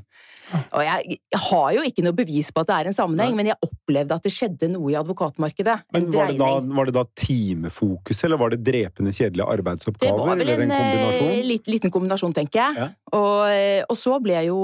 [0.53, 3.49] Og jeg, jeg har jo ikke noe bevis på at det er en sammenheng, men
[3.49, 5.77] jeg opplevde at det skjedde noe i advokatmarkedet.
[5.97, 10.19] Men var det, da, var det da timefokus, eller var det drepende kjedelige arbeidsoppgaver?
[10.19, 11.31] Det var vel eller en, en kombinasjon?
[11.33, 12.83] eh, liten kombinasjon, tenker jeg.
[12.83, 12.88] Ja.
[13.17, 14.59] Og, eh, og så ble jo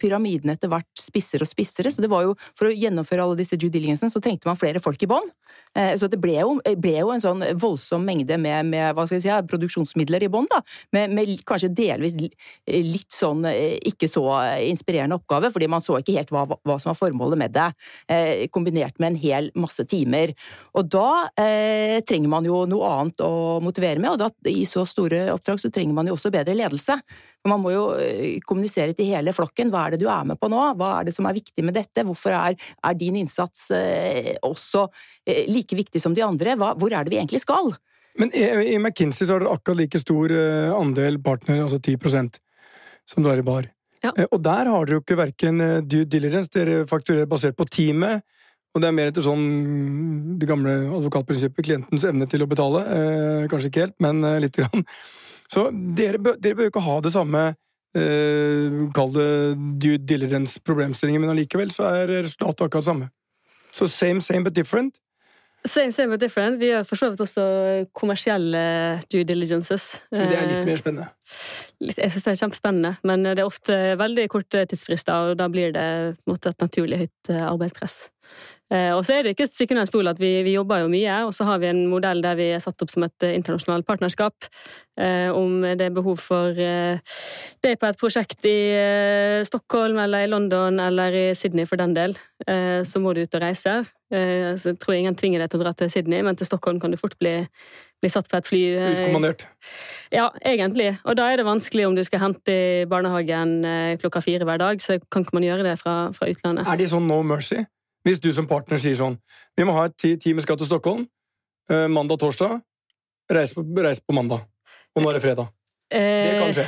[0.00, 3.58] pyramiden etter hvert spissere og spissere, så det var jo, for å gjennomføre alle disse
[3.58, 5.32] due diligencene, så trengte man flere folk i bånn.
[5.74, 10.26] Eh, Så det ble jo, ble jo en sånn voldsom mengde med, med si, produksjonsmidler
[10.26, 10.48] i bånn.
[10.94, 14.26] Med, med kanskje delvis litt sånn eh, ikke så
[14.68, 17.68] inspirerende oppgave, fordi man så ikke helt hva, hva som var formålet med det,
[18.12, 20.34] eh, kombinert med en hel masse timer.
[20.74, 24.84] Og da eh, trenger man jo noe annet å motivere med, og da, i så
[24.88, 26.98] store oppdrag så trenger man jo også bedre ledelse.
[27.48, 29.68] Man må jo eh, kommunisere til hele flokken.
[29.72, 30.60] Hva er det du er med på nå?
[30.80, 32.04] Hva er det som er viktig med dette?
[32.08, 34.86] Hvorfor er, er din innsats eh, også
[35.26, 36.56] eh, like viktig som de andre?
[36.60, 37.74] Hva, hvor er det vi egentlig skal?
[38.20, 42.38] Men i, i McKinsey så er det akkurat like stor eh, andel partner, altså 10%
[43.10, 43.68] som du er i bar.
[44.04, 44.12] Ja.
[44.16, 47.66] Eh, Og der har dere jo ikke verken eh, due diligence, dere fakturerer basert på
[47.68, 48.24] teamet,
[48.74, 49.44] og det er mer etter sånn
[50.40, 52.80] det gamle advokatprinsippet, klientens evne til å betale.
[52.96, 54.82] Eh, kanskje ikke helt, men eh, lite grann.
[55.54, 57.44] Så dere, bør- dere bør ikke ha det samme
[57.94, 59.28] eh, Kall det
[59.78, 63.10] due diligence-problemstillingen, men allikevel så er resultatet akkurat samme.
[63.74, 64.98] Så same, same but different.
[65.66, 66.58] Same, same but different.
[66.60, 67.44] Vi gjør for så vidt også
[67.96, 68.64] kommersielle
[69.10, 69.86] due diligences.
[70.12, 71.06] Men det er litt Eh, mer spennende.
[71.80, 75.48] litt- Jeg syns det er kjempespennende, men det er ofte veldig korte tidsfrister, og da
[75.48, 78.10] blir det måte, et naturlig høyt eh, arbeidspress.
[78.74, 81.18] Eh, Og så er det ikke sikkert en stol at vi, vi jobber jo mye,
[81.28, 83.86] og så har vi en modell der vi er satt opp som et eh, internasjonalt
[83.86, 84.48] partnerskap.
[84.98, 88.56] Eh, Om det er behov for det på et prosjekt i
[89.46, 92.14] Stockholm eller i London eller i Sydney for den del,
[92.46, 93.72] så må du ut og reise.
[94.12, 96.94] Så jeg tror ingen tvinger deg til å dra til Sydney, men til Stockholm kan
[96.94, 97.32] du fort bli,
[98.04, 98.62] bli satt på et fly.
[98.92, 99.46] Utkommandert.
[100.14, 100.92] ja, egentlig.
[101.04, 104.62] Og da er det vanskelig om du skal hente i barnehagen eh, klokka fire hver
[104.62, 106.68] dag, så kan ikke man gjøre det fra, fra utlandet.
[106.70, 107.64] Er de sånn no mercy?
[108.04, 109.18] Hvis du som partner sier sånn
[109.56, 111.06] Vi må ha et team i skal til Stockholm.
[111.70, 112.60] eh, Mandag-torsdag.
[113.32, 114.44] Reis, reis på mandag.
[114.94, 115.48] Og nå er det fredag.
[115.92, 116.66] Det kan skje.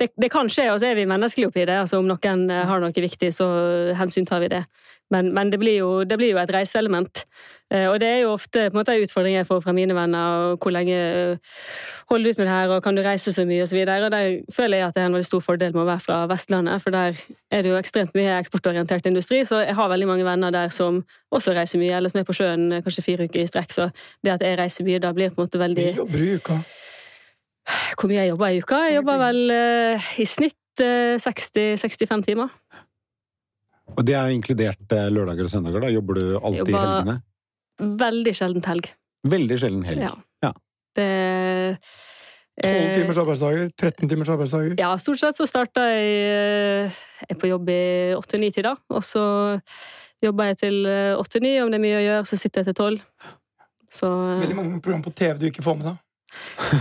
[0.00, 1.76] Det, det kan skje, og så er vi menneskelige oppi det.
[1.84, 3.48] Altså, om noen eh, har noe viktig, så
[3.98, 4.64] hensyntar vi det.
[5.12, 7.20] Men, men det, blir jo, det blir jo et reiseelement.
[7.70, 9.94] Eh, Og det er jo ofte på en måte, en utfordring jeg får fra mine
[9.94, 10.48] venner.
[10.48, 11.52] og Hvor lenge eh,
[12.10, 13.78] holder du ut med det her, og kan du reise så mye, osv.
[13.84, 16.22] Og der føler jeg at det er en veldig stor fordel med å være fra
[16.30, 19.44] Vestlandet, for der er det jo ekstremt mye eksportorientert industri.
[19.44, 22.36] Så jeg har veldig mange venner der som også reiser mye, eller som er på
[22.40, 23.76] sjøen eh, kanskje fire uker i strekk.
[23.76, 23.90] Så
[24.24, 26.62] det at jeg reiser mye, da blir på en måte veldig Mye å bruke.
[27.98, 28.80] Hvor mye jeg jobber i uka?
[28.88, 32.52] Jeg jobber vel eh, i snitt eh, 60-65 timer.
[33.94, 35.92] Og det er inkludert eh, lørdager og søndager, da?
[35.92, 37.16] Jobber du alltid i Jobber- helgene?
[38.04, 38.90] Veldig sjeldent helg.
[39.26, 40.04] Veldig sjelden helg.
[40.06, 40.12] Ja.
[40.44, 40.52] Ja.
[40.94, 41.08] Det
[42.62, 44.76] 12 eh, timers arbeidsdager, 13 timers arbeidsdager.
[44.78, 47.80] Ja, stort sett så starta jeg eh, Jeg er på jobb i
[48.14, 49.24] åtte-ni tida, og så
[50.22, 50.86] jobber jeg til
[51.18, 51.56] åtte-ni.
[51.64, 53.32] Om det er mye å gjøre, så sitter jeg til tolv.
[53.94, 56.00] Så eh, Veldig mange program på TV du ikke får med deg.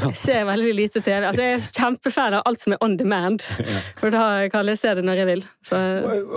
[0.03, 1.23] Jeg ser veldig lite TV.
[1.25, 3.43] Altså, jeg er kjempefan av alt som er on demand.
[3.99, 5.45] For da kan jeg se det når jeg vil.
[5.67, 5.79] Så,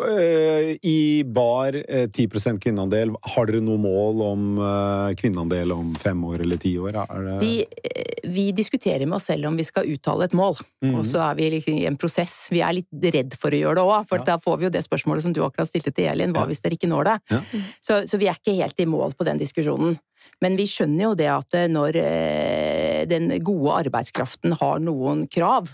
[0.07, 3.13] Eh, I bar eh, 10 kvinneandel.
[3.35, 6.99] Har dere noe mål om eh, kvinneandel om fem år eller ti år?
[7.05, 7.37] Er det...
[7.43, 10.95] Vi, eh, vi diskuterer med oss selv om vi skal uttale et mål, mm.
[10.99, 12.35] og så er vi liksom i en prosess.
[12.53, 14.29] Vi er litt redd for å gjøre det òg, for Ja.
[14.33, 16.51] da får vi jo det spørsmålet som du akkurat stilte til Elin, hva Ja.
[16.51, 17.17] hvis dere ikke når det?
[17.31, 17.41] Ja.
[17.81, 19.99] Så, så vi er ikke helt i mål på den diskusjonen.
[20.43, 22.76] Men vi skjønner jo det at eh, når eh,
[23.11, 25.71] den gode arbeidskraften har noen krav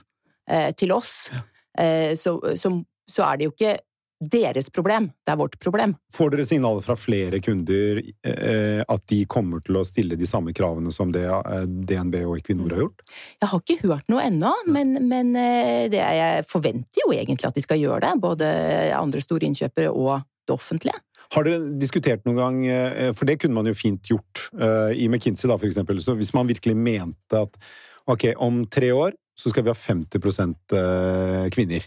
[0.49, 1.31] eh, til oss,
[1.79, 2.77] eh, så, så,
[3.11, 3.79] så er det jo ikke
[4.23, 5.95] deres problem, det er vårt problem.
[6.15, 10.55] Får dere signaler fra flere kunder eh, at de kommer til å stille de samme
[10.55, 13.03] kravene som det eh, DNB og Equinor har gjort?
[13.43, 17.59] Jeg har ikke hørt noe ennå, men, men eh, det, jeg forventer jo egentlig at
[17.59, 18.13] de skal gjøre det.
[18.23, 18.53] Både
[18.97, 20.99] andre store innkjøpere og det offentlige.
[21.33, 25.09] Har dere diskutert noen gang, eh, for det kunne man jo fint gjort eh, i
[25.09, 27.57] McKinsey da, for eksempel, så hvis man virkelig mente at
[28.11, 30.19] ok, om tre år så skal vi ha 50
[30.77, 31.87] eh, kvinner.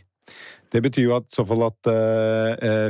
[0.73, 1.87] Det betyr jo at, i så fall at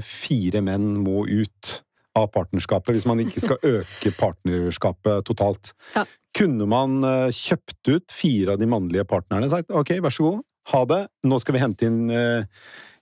[0.08, 1.72] fire menn må ut
[2.16, 5.74] av partnerskapet, hvis man ikke skal øke partnerskapet totalt.
[5.94, 6.06] Ja.
[6.40, 7.04] Kunne man
[7.36, 10.40] kjøpt ut fire av de mannlige partnerne og sagt ok, vær så god,
[10.72, 12.02] ha det, nå skal vi hente inn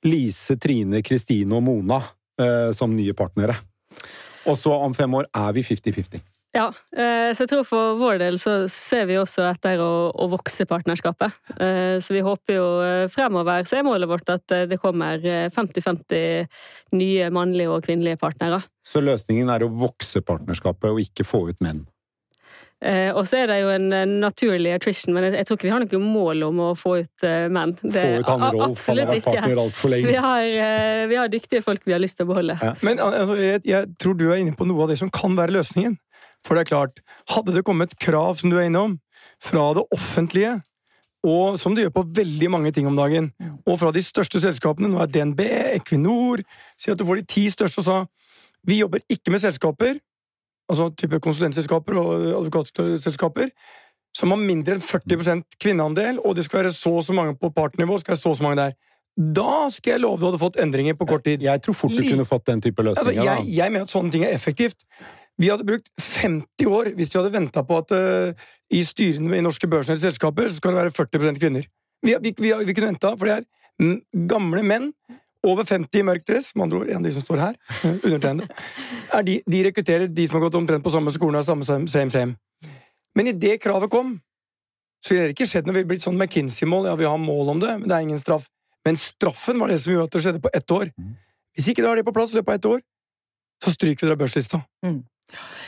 [0.09, 2.01] Lise, Trine, Kristine og Mona
[2.73, 3.55] som nye partnere.
[4.49, 6.19] Og så om fem år er vi 50-50.
[6.53, 6.67] ja,
[6.97, 10.67] eh, så jeg tror for vår del så ser vi også etter å, å vokse
[10.69, 11.31] partnerskapet.
[11.57, 15.17] Eh, Så vi håper jo eh, fremover, så er målet vårt at eh, det kommer
[15.25, 16.45] eh, 50-50
[16.99, 18.61] nye mannlige og kvinnelige partnere.
[18.85, 21.85] Så løsningen er å vokse partnerskapet og ikke få ut menn.
[22.83, 25.67] Eh, Og så er det jo en eh, naturlig attrition, men jeg, jeg tror ikke
[25.69, 27.71] vi har noe mål om å få ut eh, menn.
[27.81, 30.19] Det- Få ut han a- Rolf, han har vært partner altfor Vi lenge.
[30.25, 32.57] har, eh, vi har dyktige folk vi har lyst til å beholde.
[32.61, 32.73] Ja.
[32.83, 35.55] Men altså, jeg, jeg tror du er inne på noe av det som kan være
[35.55, 35.95] løsningen.
[36.43, 36.99] For det er klart,
[37.31, 38.97] hadde det kommet krav, som du er innom,
[39.39, 40.57] fra det offentlige,
[41.23, 43.29] og som det gjør på veldig mange ting om dagen,
[43.65, 45.39] og fra de største selskapene, nå er DNB,
[45.79, 46.43] Equinor,
[46.75, 48.01] si at du får de ti største og sa
[48.67, 50.01] vi jobber ikke med selskaper,
[50.71, 53.51] altså type konsulentselskaper og advokatselskaper,
[54.13, 57.49] som har mindre enn 40% kvinneandel, og det skal være så og så mange på
[57.53, 58.75] partnivå, skal være så og så mange der.
[59.13, 61.43] Da skal jeg love du hadde fått endringer på kort tid.
[61.45, 63.23] Jeg tror fort du kunne fått den type Altså, løsninger.
[63.29, 64.85] jeg, jeg mener at sånne ting er effektivt.
[65.41, 65.89] Vi hadde brukt
[66.21, 70.49] 50 år hvis vi hadde venta på at uh, i styrene i norske børsnære selskaper
[70.49, 71.67] så skal det være 40 kvinner.
[72.03, 73.45] Vi, vi, vi, vi kunne venta, for det er
[73.81, 74.91] mm, gamle menn
[75.43, 77.57] over 50 i mørk dress, med andre ord en av de som står her,
[78.07, 78.47] undertegnede,
[79.13, 81.89] er de, de rekrutterer de som har gått omtrent på samme skolen og samme same,
[81.91, 82.71] same, same.
[83.17, 84.15] Men idet kravet kom,
[85.03, 86.87] så ville det ikke skjedd når vi blitt sånn McKinsey-mål.
[86.87, 88.47] Ja, vi har mål om det, men det er ingen straff.
[88.87, 90.91] Men straffen var det som gjorde at det skjedde på ett år.
[91.53, 92.79] Hvis ikke du har det på plass i løpet av ett år,
[93.63, 94.63] så stryker vi deg børslista.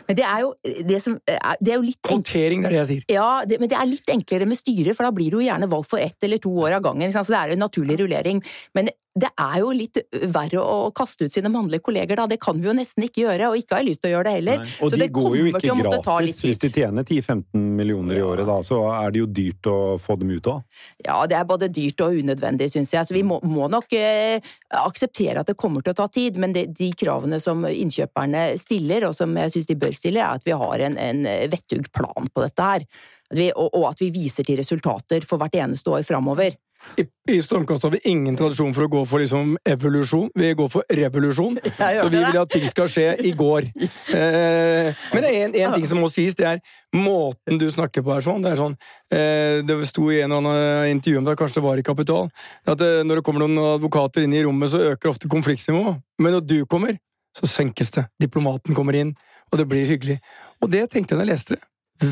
[0.08, 0.52] Men det er jo,
[0.86, 3.08] det som, er- det er jo litt Håndtering, det er det jeg sier.
[3.16, 5.90] Ja, det, men det er litt enklere med styret, for da blir du gjerne valgt
[5.96, 7.12] for ett eller to år av gangen.
[7.16, 8.44] Så det er en naturlig rullering.
[8.78, 9.96] Men det er jo litt
[10.34, 12.26] verre å kaste ut sine mannlige kolleger, da.
[12.28, 14.28] Det kan vi jo nesten ikke gjøre, og ikke har jeg lyst til å gjøre
[14.28, 14.66] det heller.
[14.66, 14.74] Nei.
[14.84, 16.42] Og Så de det går jo ikke gratis.
[16.44, 20.18] Hvis de tjener 10-15 millioner i året, da, så er det jo dyrt å få
[20.20, 20.66] dem ut òg.
[21.08, 23.08] Ja, det er både dyrt og unødvendig, syns jeg.
[23.08, 24.44] Så vi må, må nok eh,
[24.84, 29.08] akseptere at det kommer til å ta tid, men det, de kravene som innkjøperne stiller,
[29.08, 32.30] og som jeg syns de bør stille, er at vi har en, en vettug plan
[32.30, 32.86] på dette her.
[33.32, 36.54] At vi, og, og at vi viser til resultater for hvert eneste år framover.
[36.98, 40.30] I, I Stormkast har vi ingen tradisjon for å gå for liksom evolusjon.
[40.38, 41.58] Vi går for revolusjon.
[41.78, 43.72] Så vi vil at ting skal skje i går.
[44.16, 46.60] Eh, men en, en ting som må sies, det er
[46.96, 48.44] måten du snakker på er sånn.
[48.46, 48.76] Det er sånn
[49.12, 52.30] eh, Det sto i en eller annen intervju om det, kanskje det var i Kapital,
[52.70, 56.00] at eh, når det kommer noen advokater inn i rommet, så øker ofte konfliktnivået.
[56.22, 56.96] Men når du kommer,
[57.36, 58.06] så senkes det.
[58.22, 59.16] Diplomaten kommer inn,
[59.56, 60.20] og det blir hyggelig.
[60.60, 61.64] Og det tenkte jeg da jeg leste det.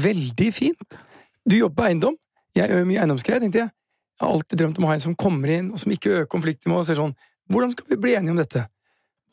[0.03, 0.99] Veldig fint.
[1.43, 2.15] Du jobber på eiendom.
[2.55, 3.73] Jeg gjør mye eiendomsgreier, tenkte jeg.
[4.13, 6.31] Jeg har alltid drømt om å ha en som kommer inn, og som ikke øker
[6.31, 7.15] konfliktnivået, og ser sånn
[7.51, 8.61] Hvordan skal vi bli enige om dette?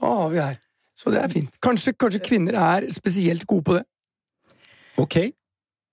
[0.02, 0.58] Hva har vi her?
[0.98, 1.52] Så det er fint.
[1.62, 3.84] Kanskje, kanskje kvinner er spesielt gode på det.
[5.00, 5.16] Ok,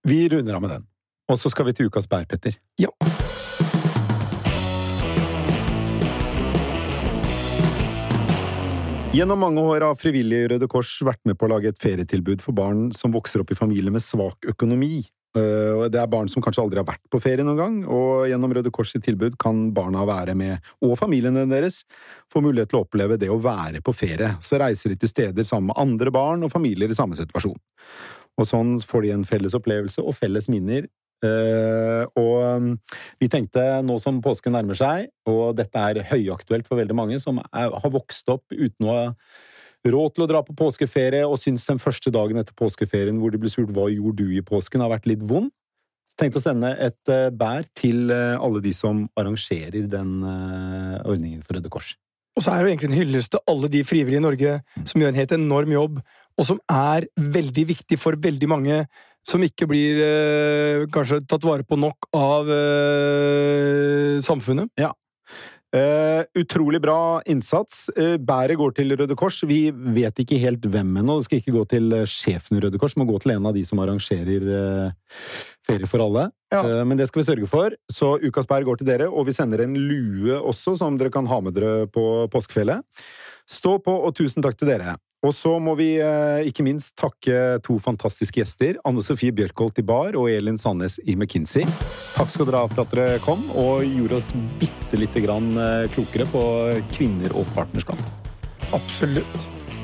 [0.08, 0.90] vi runder av med den.
[1.30, 2.58] Og så skal vi til ukas bær, Petter.
[2.82, 2.90] Ja.
[9.18, 12.54] Gjennom mange år har Frivillige Røde Kors vært med på å lage et ferietilbud for
[12.54, 15.08] barn som vokser opp i familier med svak økonomi.
[15.34, 18.54] Eh, Det er barn som kanskje aldri har vært på ferie noen gang, og gjennom
[18.54, 21.84] Røde Kors sitt tilbud kan barna være med, og familiene deres,
[22.30, 24.36] få mulighet til å oppleve det å være på ferie.
[24.40, 27.58] Så reiser de til steder sammen med andre barn og familier i samme situasjon.
[28.38, 30.86] Og sånn får de en felles opplevelse og felles minner.
[31.26, 32.74] Eh, og um,
[33.18, 37.42] vi tenkte nå som påsken nærmer seg, og dette er høyaktuelt for veldig mange som
[37.42, 39.06] er, har vokst opp uten å ha
[39.88, 43.42] råd til å dra på påskeferie, og syns den første dagen etter påskeferien hvor de
[43.42, 45.50] ble spurt hva gjorde du i påsken, har vært litt vond.
[46.18, 51.58] Tenkte å sende et eh, bær til eh, alle de som arrangerer den ordningen for
[51.58, 51.96] Røde Kors.
[52.38, 55.02] Og så er det jo egentlig en hyllest til alle de frivillige i Norge som
[55.02, 56.02] gjør en helt enorm jobb,
[56.38, 58.84] og som er veldig viktig for veldig mange
[59.28, 64.72] som ikke blir eh, kanskje tatt vare på nok av eh, samfunnet.
[65.76, 67.90] Eh, utrolig bra innsats.
[67.90, 69.42] Eh, bæret går til Røde Kors.
[69.44, 71.18] Vi vet ikke helt hvem ennå.
[71.20, 73.50] Det skal ikke gå til eh, sjefen i Røde Kors, det må gå til en
[73.50, 75.12] av de som arrangerer eh,
[75.68, 76.30] Ferie for alle.
[76.54, 76.62] Ja.
[76.88, 77.74] Men det skal vi sørge for.
[77.92, 81.28] Så ukas bær går til dere, og vi sender en lue også, som dere kan
[81.28, 82.88] ha med dere på påskefjellet.
[83.48, 84.96] Stå på, og tusen takk til dere.
[85.28, 88.78] Og så må vi eh, ikke minst takke to fantastiske gjester.
[88.88, 91.68] Anne Sofie Bjørkholt i Bar og Elin Sandnes i McKinsey.
[92.16, 95.90] Takk skal dere ha for at dere kom og gjorde oss bitte lite grann eh,
[95.92, 96.44] klokere på
[96.96, 98.00] kvinner og partnerskap.
[98.72, 99.38] Absolutt.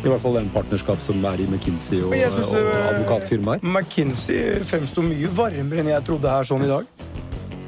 [0.03, 3.63] I hvert fall den partnerskap som er i McKinsey og, synes, og øh, advokatfirmaer.
[3.63, 6.87] McKinsey fremsto mye varmere enn jeg trodde her sånn i dag.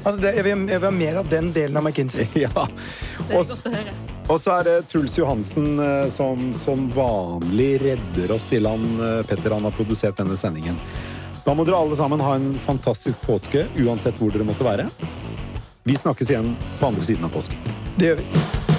[0.06, 2.28] Altså, det, jeg, vil, jeg vil ha mer av den delen av McKinsey.
[2.46, 2.52] Ja.
[3.18, 3.94] Det er Og, godt å høre.
[4.30, 9.00] og så er det Truls Johansen eh, som som vanlig redder oss i land.
[9.02, 10.78] eh, Petter han har produsert denne sendingen.
[11.46, 14.86] Da må dere alle sammen ha en fantastisk påske, uansett hvor dere måtte være.
[15.86, 17.58] Vi snakkes igjen på andre siden av påsken.
[17.98, 18.75] Det gjør vi.